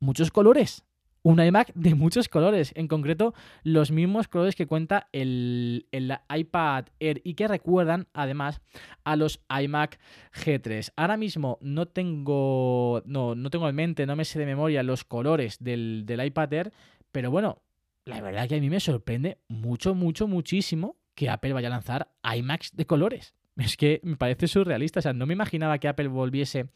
muchos 0.00 0.30
colores 0.30 0.84
un 1.26 1.40
iMac 1.40 1.72
de 1.74 1.96
muchos 1.96 2.28
colores, 2.28 2.70
en 2.76 2.86
concreto 2.86 3.34
los 3.64 3.90
mismos 3.90 4.28
colores 4.28 4.54
que 4.54 4.68
cuenta 4.68 5.08
el, 5.10 5.84
iPad 5.92 6.84
Air 7.00 7.20
y 7.24 7.34
que 7.34 7.48
recuerdan 7.48 8.06
además 8.14 8.60
a 9.02 9.16
los 9.16 9.40
iMac 9.50 9.98
G3. 10.32 10.92
Ahora 10.94 11.16
mismo 11.16 11.58
no 11.60 11.86
tengo, 11.86 13.02
no, 13.06 13.34
no 13.34 13.50
tengo 13.50 13.68
en 13.68 13.74
mente, 13.74 14.06
no 14.06 14.14
me 14.14 14.24
sé 14.24 14.38
de 14.38 14.46
memoria 14.46 14.84
los 14.84 15.02
colores 15.02 15.56
del, 15.58 16.04
del 16.06 16.24
iPad 16.24 16.52
Air, 16.52 16.72
pero 17.10 17.32
bueno, 17.32 17.60
la 18.04 18.20
verdad 18.20 18.48
que 18.48 18.54
a 18.54 18.60
mí 18.60 18.70
me 18.70 18.78
sorprende 18.78 19.38
mucho, 19.48 19.96
mucho, 19.96 20.28
muchísimo 20.28 20.94
que 21.16 21.28
Apple 21.28 21.54
vaya 21.54 21.66
a 21.66 21.72
lanzar 21.72 22.08
iMacs 22.36 22.76
de 22.76 22.86
colores. 22.86 23.34
Es 23.56 23.76
que 23.76 24.00
me 24.04 24.16
parece 24.16 24.46
surrealista, 24.46 25.00
o 25.00 25.02
sea, 25.02 25.12
no 25.12 25.26
me 25.26 25.32
imaginaba 25.32 25.78
que 25.78 25.88
Apple 25.88 26.06
volviese 26.06 26.68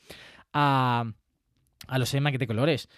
a, 0.52 1.12
a 1.86 1.98
los 1.98 2.12
iMac 2.14 2.38
de 2.38 2.46
colores. 2.46 2.88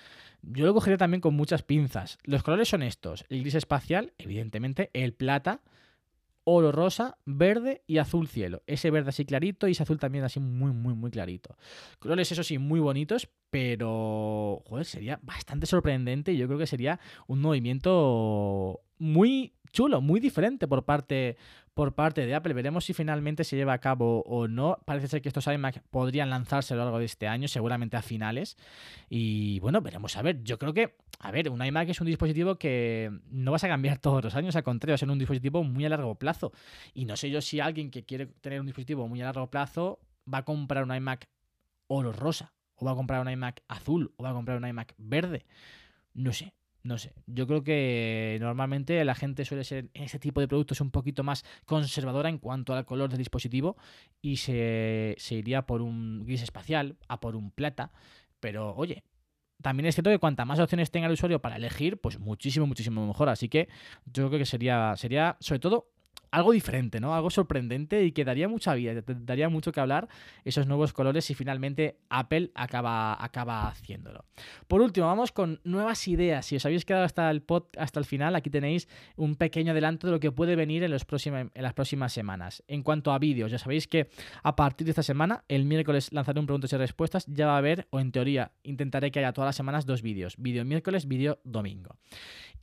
Yo 0.42 0.66
lo 0.66 0.74
cogería 0.74 0.98
también 0.98 1.20
con 1.20 1.34
muchas 1.34 1.62
pinzas. 1.62 2.18
Los 2.24 2.42
colores 2.42 2.68
son 2.68 2.82
estos: 2.82 3.24
el 3.28 3.40
gris 3.40 3.54
espacial, 3.54 4.12
evidentemente, 4.18 4.90
el 4.92 5.14
plata, 5.14 5.60
oro 6.44 6.72
rosa, 6.72 7.18
verde 7.24 7.82
y 7.86 7.98
azul 7.98 8.26
cielo. 8.26 8.62
Ese 8.66 8.90
verde 8.90 9.10
así 9.10 9.24
clarito 9.24 9.68
y 9.68 9.72
ese 9.72 9.84
azul 9.84 9.98
también 9.98 10.24
así 10.24 10.40
muy, 10.40 10.72
muy, 10.72 10.94
muy 10.94 11.10
clarito. 11.10 11.56
Colores, 12.00 12.32
eso 12.32 12.42
sí, 12.42 12.58
muy 12.58 12.80
bonitos, 12.80 13.28
pero, 13.50 14.62
joder, 14.66 14.84
sería 14.84 15.20
bastante 15.22 15.66
sorprendente 15.66 16.32
y 16.32 16.38
yo 16.38 16.46
creo 16.46 16.58
que 16.58 16.66
sería 16.66 16.98
un 17.28 17.40
movimiento 17.40 18.80
muy 18.98 19.52
chulo, 19.72 20.00
muy 20.00 20.20
diferente 20.20 20.66
por 20.66 20.84
parte, 20.84 21.36
por 21.74 21.94
parte 21.94 22.26
de 22.26 22.35
Apple. 22.35 22.54
Veremos 22.54 22.85
si 22.85 22.92
finalmente 22.92 23.44
se 23.44 23.56
lleva 23.56 23.72
a 23.72 23.78
cabo 23.78 24.22
o 24.26 24.48
no. 24.48 24.78
Parece 24.85 25.08
ser 25.08 25.22
que 25.22 25.28
estos 25.28 25.46
iMac 25.46 25.82
podrían 25.90 26.30
lanzarse 26.30 26.74
a 26.74 26.76
lo 26.76 26.85
largo 26.85 26.98
de 26.98 27.06
este 27.06 27.28
año, 27.28 27.48
seguramente 27.48 27.96
a 27.96 28.02
finales. 28.02 28.56
Y 29.08 29.61
bueno, 29.61 29.80
veremos 29.80 30.16
a 30.16 30.22
ver. 30.22 30.42
Yo 30.42 30.58
creo 30.58 30.74
que, 30.74 30.96
a 31.18 31.30
ver, 31.30 31.48
un 31.50 31.64
iMac 31.64 31.88
es 31.88 32.00
un 32.00 32.06
dispositivo 32.06 32.56
que 32.56 33.11
no 33.30 33.52
vas 33.52 33.64
a 33.64 33.68
cambiar 33.68 33.98
todos 34.00 34.22
los 34.22 34.35
años, 34.35 34.56
al 34.56 34.62
contrario, 34.62 34.92
va 34.92 34.96
a 34.96 34.98
ser 34.98 35.11
un 35.11 35.18
dispositivo 35.18 35.64
muy 35.64 35.85
a 35.85 35.88
largo 35.88 36.14
plazo. 36.16 36.52
Y 36.94 37.04
no 37.04 37.16
sé 37.16 37.30
yo 37.30 37.40
si 37.40 37.61
alguien 37.61 37.90
que 37.90 38.04
quiere 38.04 38.26
tener 38.26 38.61
un 38.61 38.66
dispositivo 38.66 39.08
muy 39.08 39.20
a 39.22 39.26
largo 39.26 39.50
plazo 39.50 40.00
va 40.32 40.38
a 40.38 40.44
comprar 40.44 40.85
un 40.85 40.94
iMac 40.94 41.28
oro 41.88 42.12
rosa, 42.12 42.52
o 42.76 42.85
va 42.85 42.92
a 42.92 42.94
comprar 42.94 43.20
un 43.20 43.30
iMac 43.30 43.62
azul, 43.68 44.12
o 44.16 44.22
va 44.22 44.30
a 44.30 44.35
comprar 44.35 44.56
un 44.56 44.66
iMac 44.66 44.94
verde. 44.98 45.44
No 46.14 46.32
sé, 46.32 46.52
no 46.82 46.98
sé, 46.98 47.14
yo 47.26 47.46
creo 47.46 47.62
que 47.62 48.38
normalmente 48.40 49.04
la 49.04 49.14
gente 49.14 49.44
suele 49.44 49.64
ser 49.64 49.88
en 49.94 50.02
este 50.02 50.18
tipo 50.18 50.40
de 50.40 50.48
productos 50.48 50.80
un 50.80 50.90
poquito 50.90 51.22
más 51.22 51.44
conservadora 51.64 52.28
en 52.28 52.38
cuanto 52.38 52.74
al 52.74 52.84
color 52.84 53.08
del 53.08 53.18
dispositivo 53.18 53.76
y 54.20 54.36
se, 54.36 55.16
iría 55.30 55.62
por 55.62 55.80
un 55.80 56.24
gris 56.24 56.42
espacial, 56.42 56.96
a 57.08 57.20
por 57.20 57.36
un 57.36 57.50
plata, 57.52 57.92
pero 58.40 58.74
oye, 58.74 59.04
también 59.62 59.86
es 59.86 59.94
cierto 59.94 60.10
que 60.10 60.18
cuanta 60.18 60.44
más 60.44 60.58
opciones 60.58 60.90
tenga 60.90 61.06
el 61.06 61.12
usuario 61.12 61.40
para 61.40 61.56
elegir, 61.56 62.00
pues 62.00 62.18
muchísimo, 62.18 62.66
muchísimo 62.66 63.06
mejor. 63.06 63.28
Así 63.28 63.48
que 63.48 63.68
yo 64.06 64.26
creo 64.26 64.40
que 64.40 64.46
sería, 64.46 64.94
sería 64.96 65.36
sobre 65.38 65.60
todo 65.60 65.92
algo 66.32 66.52
diferente, 66.52 66.98
¿no? 66.98 67.14
Algo 67.14 67.30
sorprendente 67.30 68.04
y 68.04 68.12
que 68.12 68.24
daría 68.24 68.48
mucha 68.48 68.74
vida, 68.74 68.94
daría 69.06 69.48
mucho 69.50 69.70
que 69.70 69.80
hablar 69.80 70.08
esos 70.44 70.66
nuevos 70.66 70.92
colores 70.92 71.30
y 71.30 71.34
finalmente 71.34 71.98
Apple 72.08 72.50
acaba, 72.54 73.22
acaba 73.22 73.68
haciéndolo. 73.68 74.24
Por 74.66 74.80
último, 74.80 75.06
vamos 75.06 75.30
con 75.30 75.60
nuevas 75.62 76.08
ideas. 76.08 76.46
Si 76.46 76.56
os 76.56 76.64
habéis 76.64 76.86
quedado 76.86 77.04
hasta 77.04 77.30
el 77.30 77.42
pod, 77.42 77.64
hasta 77.76 78.00
el 78.00 78.06
final, 78.06 78.34
aquí 78.34 78.48
tenéis 78.48 78.88
un 79.16 79.36
pequeño 79.36 79.72
adelanto 79.72 80.06
de 80.06 80.12
lo 80.14 80.20
que 80.20 80.32
puede 80.32 80.56
venir 80.56 80.82
en, 80.82 80.90
en 80.92 81.62
las 81.62 81.74
próximas 81.74 82.12
semanas. 82.12 82.64
En 82.66 82.82
cuanto 82.82 83.12
a 83.12 83.18
vídeos, 83.18 83.50
ya 83.52 83.58
sabéis 83.58 83.86
que 83.86 84.08
a 84.42 84.56
partir 84.56 84.86
de 84.86 84.92
esta 84.92 85.02
semana, 85.02 85.44
el 85.48 85.66
miércoles 85.66 86.12
lanzaré 86.12 86.40
un 86.40 86.46
preguntas 86.46 86.72
y 86.72 86.76
respuestas, 86.78 87.26
ya 87.26 87.46
va 87.46 87.54
a 87.54 87.58
haber, 87.58 87.86
o 87.90 88.00
en 88.00 88.10
teoría, 88.10 88.52
intentaré 88.62 89.10
que 89.10 89.18
haya 89.18 89.34
todas 89.34 89.48
las 89.48 89.56
semanas 89.56 89.84
dos 89.84 90.00
vídeos. 90.00 90.36
Vídeo 90.38 90.64
miércoles, 90.64 91.06
vídeo 91.06 91.40
domingo. 91.44 91.96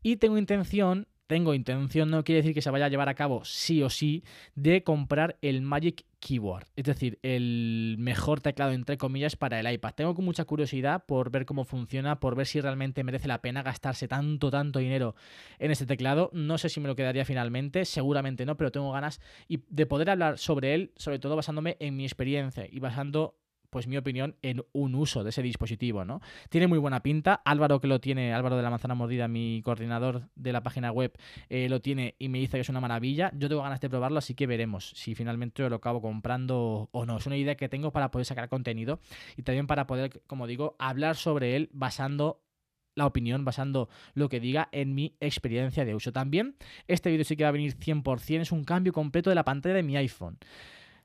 Y 0.01 0.15
tengo 0.15 0.39
intención 0.39 1.07
tengo 1.29 1.53
intención 1.53 2.09
no 2.09 2.23
quiere 2.23 2.41
decir 2.41 2.55
que 2.55 2.63
se 2.63 2.71
vaya 2.71 2.85
a 2.85 2.89
llevar 2.89 3.07
a 3.07 3.13
cabo 3.13 3.45
sí 3.45 3.83
o 3.83 3.91
sí 3.91 4.23
de 4.55 4.83
comprar 4.83 5.37
el 5.43 5.61
Magic 5.61 6.03
Keyboard, 6.19 6.65
es 6.75 6.85
decir, 6.85 7.19
el 7.21 7.97
mejor 7.99 8.41
teclado 8.41 8.71
entre 8.71 8.97
comillas 8.97 9.35
para 9.35 9.59
el 9.59 9.71
iPad. 9.71 9.93
Tengo 9.93 10.13
mucha 10.15 10.45
curiosidad 10.45 11.05
por 11.05 11.29
ver 11.29 11.45
cómo 11.45 11.65
funciona, 11.65 12.19
por 12.19 12.35
ver 12.35 12.47
si 12.47 12.59
realmente 12.59 13.03
merece 13.03 13.27
la 13.27 13.43
pena 13.43 13.61
gastarse 13.61 14.07
tanto, 14.07 14.49
tanto 14.49 14.79
dinero 14.79 15.13
en 15.59 15.69
este 15.69 15.85
teclado. 15.85 16.31
No 16.33 16.57
sé 16.57 16.67
si 16.67 16.79
me 16.79 16.87
lo 16.87 16.95
quedaría 16.95 17.25
finalmente, 17.25 17.85
seguramente 17.85 18.47
no, 18.47 18.57
pero 18.57 18.71
tengo 18.71 18.91
ganas 18.91 19.21
de 19.47 19.85
poder 19.85 20.09
hablar 20.09 20.39
sobre 20.39 20.73
él, 20.73 20.93
sobre 20.95 21.19
todo 21.19 21.35
basándome 21.35 21.77
en 21.79 21.95
mi 21.95 22.05
experiencia 22.05 22.65
y 22.67 22.79
basando 22.79 23.35
pues 23.69 23.87
mi 23.87 23.97
opinión, 23.97 24.35
en 24.41 24.63
un 24.73 24.95
uso 24.95 25.23
de 25.23 25.29
ese 25.29 25.41
dispositivo, 25.41 26.05
¿no? 26.05 26.21
Tiene 26.49 26.67
muy 26.67 26.77
buena 26.77 27.01
pinta. 27.01 27.41
Álvaro 27.45 27.79
que 27.79 27.87
lo 27.87 27.99
tiene, 27.99 28.33
Álvaro 28.33 28.57
de 28.57 28.63
la 28.63 28.69
Manzana 28.69 28.95
Mordida, 28.95 29.27
mi 29.27 29.61
coordinador 29.63 30.29
de 30.35 30.53
la 30.53 30.63
página 30.63 30.91
web, 30.91 31.13
eh, 31.49 31.69
lo 31.69 31.81
tiene 31.81 32.15
y 32.19 32.29
me 32.29 32.39
dice 32.39 32.57
que 32.57 32.61
es 32.61 32.69
una 32.69 32.81
maravilla. 32.81 33.31
Yo 33.35 33.47
tengo 33.49 33.61
ganas 33.61 33.81
de 33.81 33.89
probarlo, 33.89 34.19
así 34.19 34.33
que 34.33 34.47
veremos 34.47 34.91
si 34.95 35.15
finalmente 35.15 35.67
lo 35.69 35.75
acabo 35.75 36.01
comprando 36.01 36.89
o 36.91 37.05
no. 37.05 37.17
Es 37.17 37.25
una 37.25 37.37
idea 37.37 37.55
que 37.55 37.69
tengo 37.69 37.91
para 37.91 38.11
poder 38.11 38.25
sacar 38.25 38.49
contenido 38.49 38.99
y 39.37 39.43
también 39.43 39.67
para 39.67 39.87
poder, 39.87 40.21
como 40.27 40.47
digo, 40.47 40.75
hablar 40.79 41.15
sobre 41.15 41.55
él 41.55 41.69
basando 41.73 42.41
la 42.95 43.05
opinión 43.05 43.45
basando 43.45 43.89
lo 44.13 44.29
que 44.29 44.39
diga 44.39 44.69
en 44.71 44.93
mi 44.93 45.15
experiencia 45.19 45.85
de 45.85 45.95
uso. 45.95 46.11
También 46.11 46.55
este 46.87 47.09
vídeo 47.09 47.23
sí 47.23 47.35
que 47.35 47.43
va 47.43 47.49
a 47.49 47.53
venir 47.53 47.75
100%, 47.77 48.41
es 48.41 48.51
un 48.51 48.63
cambio 48.63 48.93
completo 48.93 49.29
de 49.29 49.35
la 49.35 49.45
pantalla 49.45 49.75
de 49.75 49.83
mi 49.83 49.97
iPhone. 49.97 50.37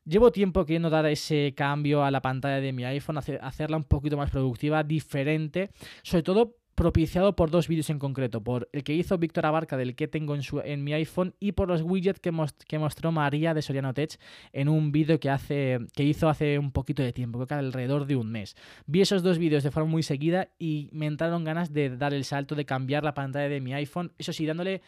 Llevo 0.06 0.30
tiempo 0.32 0.66
queriendo 0.66 0.90
dar 0.90 1.06
ese 1.06 1.54
cambio 1.56 2.04
a 2.04 2.10
la 2.10 2.20
pantalla 2.20 2.60
de 2.60 2.72
mi 2.74 2.84
iPhone, 2.84 3.18
hacerla 3.18 3.78
un 3.78 3.84
poquito 3.84 4.18
más 4.18 4.30
productiva, 4.30 4.82
diferente, 4.82 5.70
sobre 6.02 6.22
todo 6.22 6.56
propiciado 6.74 7.36
por 7.36 7.50
dos 7.50 7.68
vídeos 7.68 7.88
en 7.90 7.98
concreto, 7.98 8.42
por 8.42 8.68
el 8.72 8.82
que 8.82 8.94
hizo 8.94 9.16
Víctor 9.18 9.46
Abarca 9.46 9.76
del 9.76 9.94
que 9.94 10.08
tengo 10.08 10.36
en, 10.64 10.84
mi 10.84 10.92
iPhone 10.92 11.34
y 11.40 11.52
por 11.52 11.68
los 11.68 11.82
widgets 11.82 12.20
que, 12.20 12.32
mostró 12.78 13.12
María 13.12 13.54
de 13.54 13.62
Soriano 13.62 13.94
Tech 13.94 14.18
en 14.52 14.68
un 14.68 14.92
vídeo 14.92 15.18
que, 15.20 15.86
que 15.94 16.04
hizo 16.04 16.28
hace 16.28 16.58
un 16.58 16.72
poquito 16.72 17.02
de 17.02 17.12
tiempo, 17.12 17.38
creo 17.38 17.46
que 17.46 17.54
alrededor 17.54 18.06
de 18.06 18.16
un 18.16 18.30
mes. 18.30 18.56
Vi 18.86 19.00
esos 19.00 19.22
dos 19.22 19.38
vídeos 19.38 19.62
de 19.62 19.70
forma 19.70 19.90
muy 19.90 20.02
seguida 20.02 20.48
y 20.58 20.88
me 20.92 21.06
entraron 21.06 21.44
ganas 21.44 21.72
de 21.72 21.96
dar 21.96 22.12
el 22.12 22.24
salto 22.24 22.54
de 22.54 22.64
cambiar 22.64 23.04
la 23.04 23.14
pantalla 23.14 23.48
de 23.48 23.60
mi 23.60 23.72
iPhone, 23.72 24.12
eso 24.18 24.32
sí, 24.32 24.44
dándole 24.44 24.82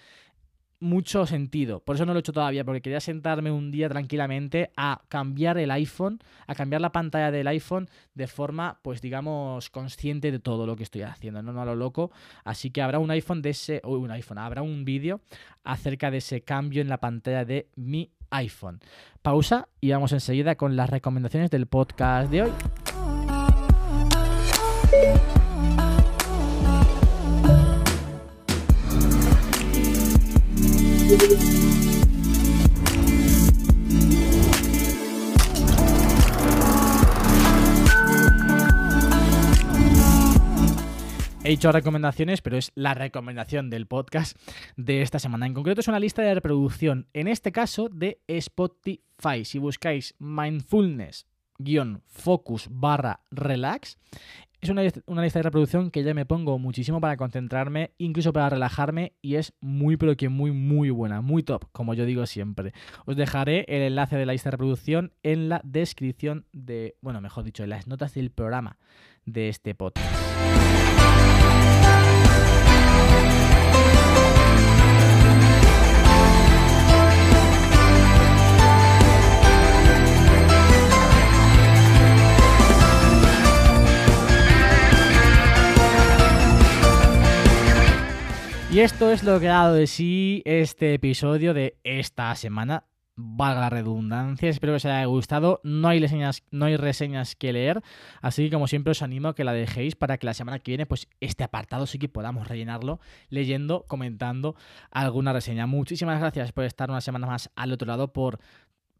mucho 0.87 1.27
sentido. 1.27 1.81
Por 1.81 1.97
eso 1.97 2.07
no 2.07 2.13
lo 2.13 2.19
he 2.19 2.21
hecho 2.21 2.33
todavía, 2.33 2.65
porque 2.65 2.81
quería 2.81 3.01
sentarme 3.01 3.51
un 3.51 3.71
día 3.71 3.89
tranquilamente 3.89 4.71
a 4.77 5.03
cambiar 5.09 5.59
el 5.59 5.71
iPhone, 5.71 6.21
a 6.47 6.55
cambiar 6.55 6.81
la 6.81 6.93
pantalla 6.93 7.31
del 7.31 7.47
iPhone 7.49 7.89
de 8.15 8.27
forma, 8.27 8.79
pues 8.83 9.03
digamos, 9.03 9.69
consciente 9.71 10.31
de 10.31 10.39
todo 10.39 10.67
lo 10.67 10.77
que 10.77 10.85
estoy 10.85 11.03
haciendo, 11.03 11.43
no, 11.43 11.53
no 11.53 11.61
a 11.61 11.67
lo 11.67 11.75
loco. 11.75 12.11
Así 12.45 12.71
que 12.71 12.83
habrá 12.83 12.99
un 12.99 13.11
iPhone 13.11 13.43
de 13.43 13.51
ese, 13.51 13.81
o 13.85 13.99
un 13.99 14.11
iPhone, 14.11 14.39
habrá 14.39 14.63
un 14.63 14.85
vídeo 14.85 15.21
acerca 15.65 16.11
de 16.11 16.19
ese 16.19 16.43
cambio 16.43 16.81
en 16.81 16.89
la 16.89 16.99
pantalla 16.99 17.45
de 17.45 17.69
mi 17.77 18.11
iPhone. 18.31 18.81
Pausa 19.23 19.69
y 19.81 19.91
vamos 19.91 20.13
enseguida 20.13 20.55
con 20.55 20.77
las 20.77 20.91
recomendaciones 20.91 21.51
del 21.51 21.67
podcast 21.67 22.31
de 22.31 22.43
hoy. 22.43 22.53
He 31.07 31.13
hecho 41.53 41.71
recomendaciones, 41.71 42.43
pero 42.43 42.57
es 42.57 42.73
la 42.75 42.95
recomendación 42.95 43.71
del 43.71 43.87
podcast 43.87 44.37
de 44.77 45.03
esta 45.03 45.21
semana. 45.21 45.47
En 45.47 45.55
concreto 45.55 45.81
es 45.81 45.87
una 45.87 46.01
lista 46.01 46.23
de 46.23 46.35
reproducción, 46.35 47.07
en 47.13 47.29
este 47.29 47.53
caso 47.53 47.89
de 47.89 48.21
Spotify. 48.27 49.45
Si 49.45 49.61
buscáis 49.61 50.17
mindfulness 50.19 51.29
focus 52.09 52.69
barra 52.71 53.21
relax 53.31 53.99
es 54.61 54.71
una, 54.71 54.83
lista 55.23 55.39
de 55.39 55.43
reproducción 55.43 55.91
que 55.91 56.03
ya 56.03 56.15
me 56.15 56.27
pongo 56.27 56.59
muchísimo 56.59 57.01
para 57.01 57.17
concentrarme, 57.17 57.93
incluso 57.99 58.33
para 58.33 58.51
relajarme, 58.51 59.13
y 59.23 59.37
es 59.37 59.53
muy, 59.61 59.97
pero 59.97 60.17
que 60.17 60.29
muy, 60.29 60.51
muy 60.51 60.91
buena, 60.91 61.21
muy 61.21 61.43
top, 61.43 61.67
como 61.73 61.95
yo 61.95 62.05
digo 62.05 62.27
siempre. 62.27 62.73
Os 63.05 63.17
dejaré 63.17 63.65
el 63.69 63.83
enlace 63.83 64.17
de 64.17 64.27
la 64.27 64.33
lista 64.33 64.49
de 64.49 64.53
reproducción 64.53 65.13
en 65.23 65.49
la 65.49 65.61
descripción 65.65 66.47
de, 66.53 66.97
bueno, 67.01 67.21
mejor 67.21 67.45
dicho, 67.45 67.65
en 67.65 67.71
las 67.71 67.87
notas 67.87 68.15
del 68.15 68.31
programa 68.31 68.79
de 69.25 69.49
este 69.49 69.75
podcast. 69.75 70.26
Y 88.77 88.81
esto 88.81 89.11
es 89.11 89.25
lo 89.25 89.41
que 89.41 89.49
ha 89.49 89.55
dado 89.55 89.75
de 89.75 89.87
sí 89.87 90.43
este 90.45 90.93
episodio 90.93 91.55
de 91.55 91.79
esta 91.83 92.35
semana. 92.35 92.85
Valga 93.15 93.63
la 93.63 93.71
redundancia, 93.71 94.51
espero 94.51 94.75
que 94.75 94.77
os 94.77 94.85
haya 94.85 95.03
gustado. 95.07 95.63
No 95.65 95.89
hay 95.89 95.99
reseñas, 95.99 96.43
no 96.51 96.67
hay 96.67 96.77
reseñas 96.77 97.37
que 97.37 97.55
leer, 97.55 97.81
así 98.21 98.45
que 98.45 98.51
como 98.51 98.67
siempre 98.67 98.91
os 98.91 99.01
animo 99.01 99.29
a 99.29 99.35
que 99.35 99.45
la 99.45 99.55
dejéis 99.55 99.97
para 99.97 100.19
que 100.19 100.27
la 100.27 100.35
semana 100.35 100.59
que 100.59 100.73
viene, 100.73 100.85
pues 100.85 101.09
este 101.21 101.43
apartado 101.43 101.87
sí 101.87 101.99
que 101.99 102.11
podamos 102.11 102.49
rellenarlo 102.49 103.01
leyendo, 103.31 103.87
comentando 103.89 104.57
alguna 104.91 105.33
reseña. 105.33 105.67
Muchísimas 105.67 106.21
gracias 106.21 106.53
por 106.53 106.65
estar 106.65 106.91
una 106.91 107.01
semana 107.01 107.27
más 107.27 107.51
al 107.57 107.73
otro 107.73 107.87
lado, 107.87 108.13
por 108.13 108.41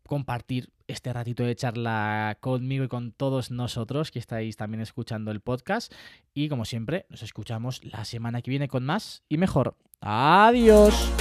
compartir 0.07 0.71
este 0.87 1.13
ratito 1.13 1.43
de 1.43 1.57
charla 1.57 2.39
conmigo 2.41 2.85
y 2.85 2.89
con 2.89 3.13
todos 3.13 3.51
nosotros 3.51 4.11
que 4.11 4.19
estáis 4.19 4.57
también 4.57 4.81
escuchando 4.81 5.31
el 5.31 5.41
podcast. 5.41 5.93
Y 6.35 6.49
como 6.49 6.65
siempre, 6.65 7.07
nos 7.09 7.23
escuchamos 7.23 7.85
la 7.85 8.05
semana 8.05 8.43
que 8.43 8.51
viene 8.51 8.69
con 8.69 8.85
más 8.85 9.23
y 9.29 9.39
mejor. 9.39 9.77
Adiós. 10.01 11.13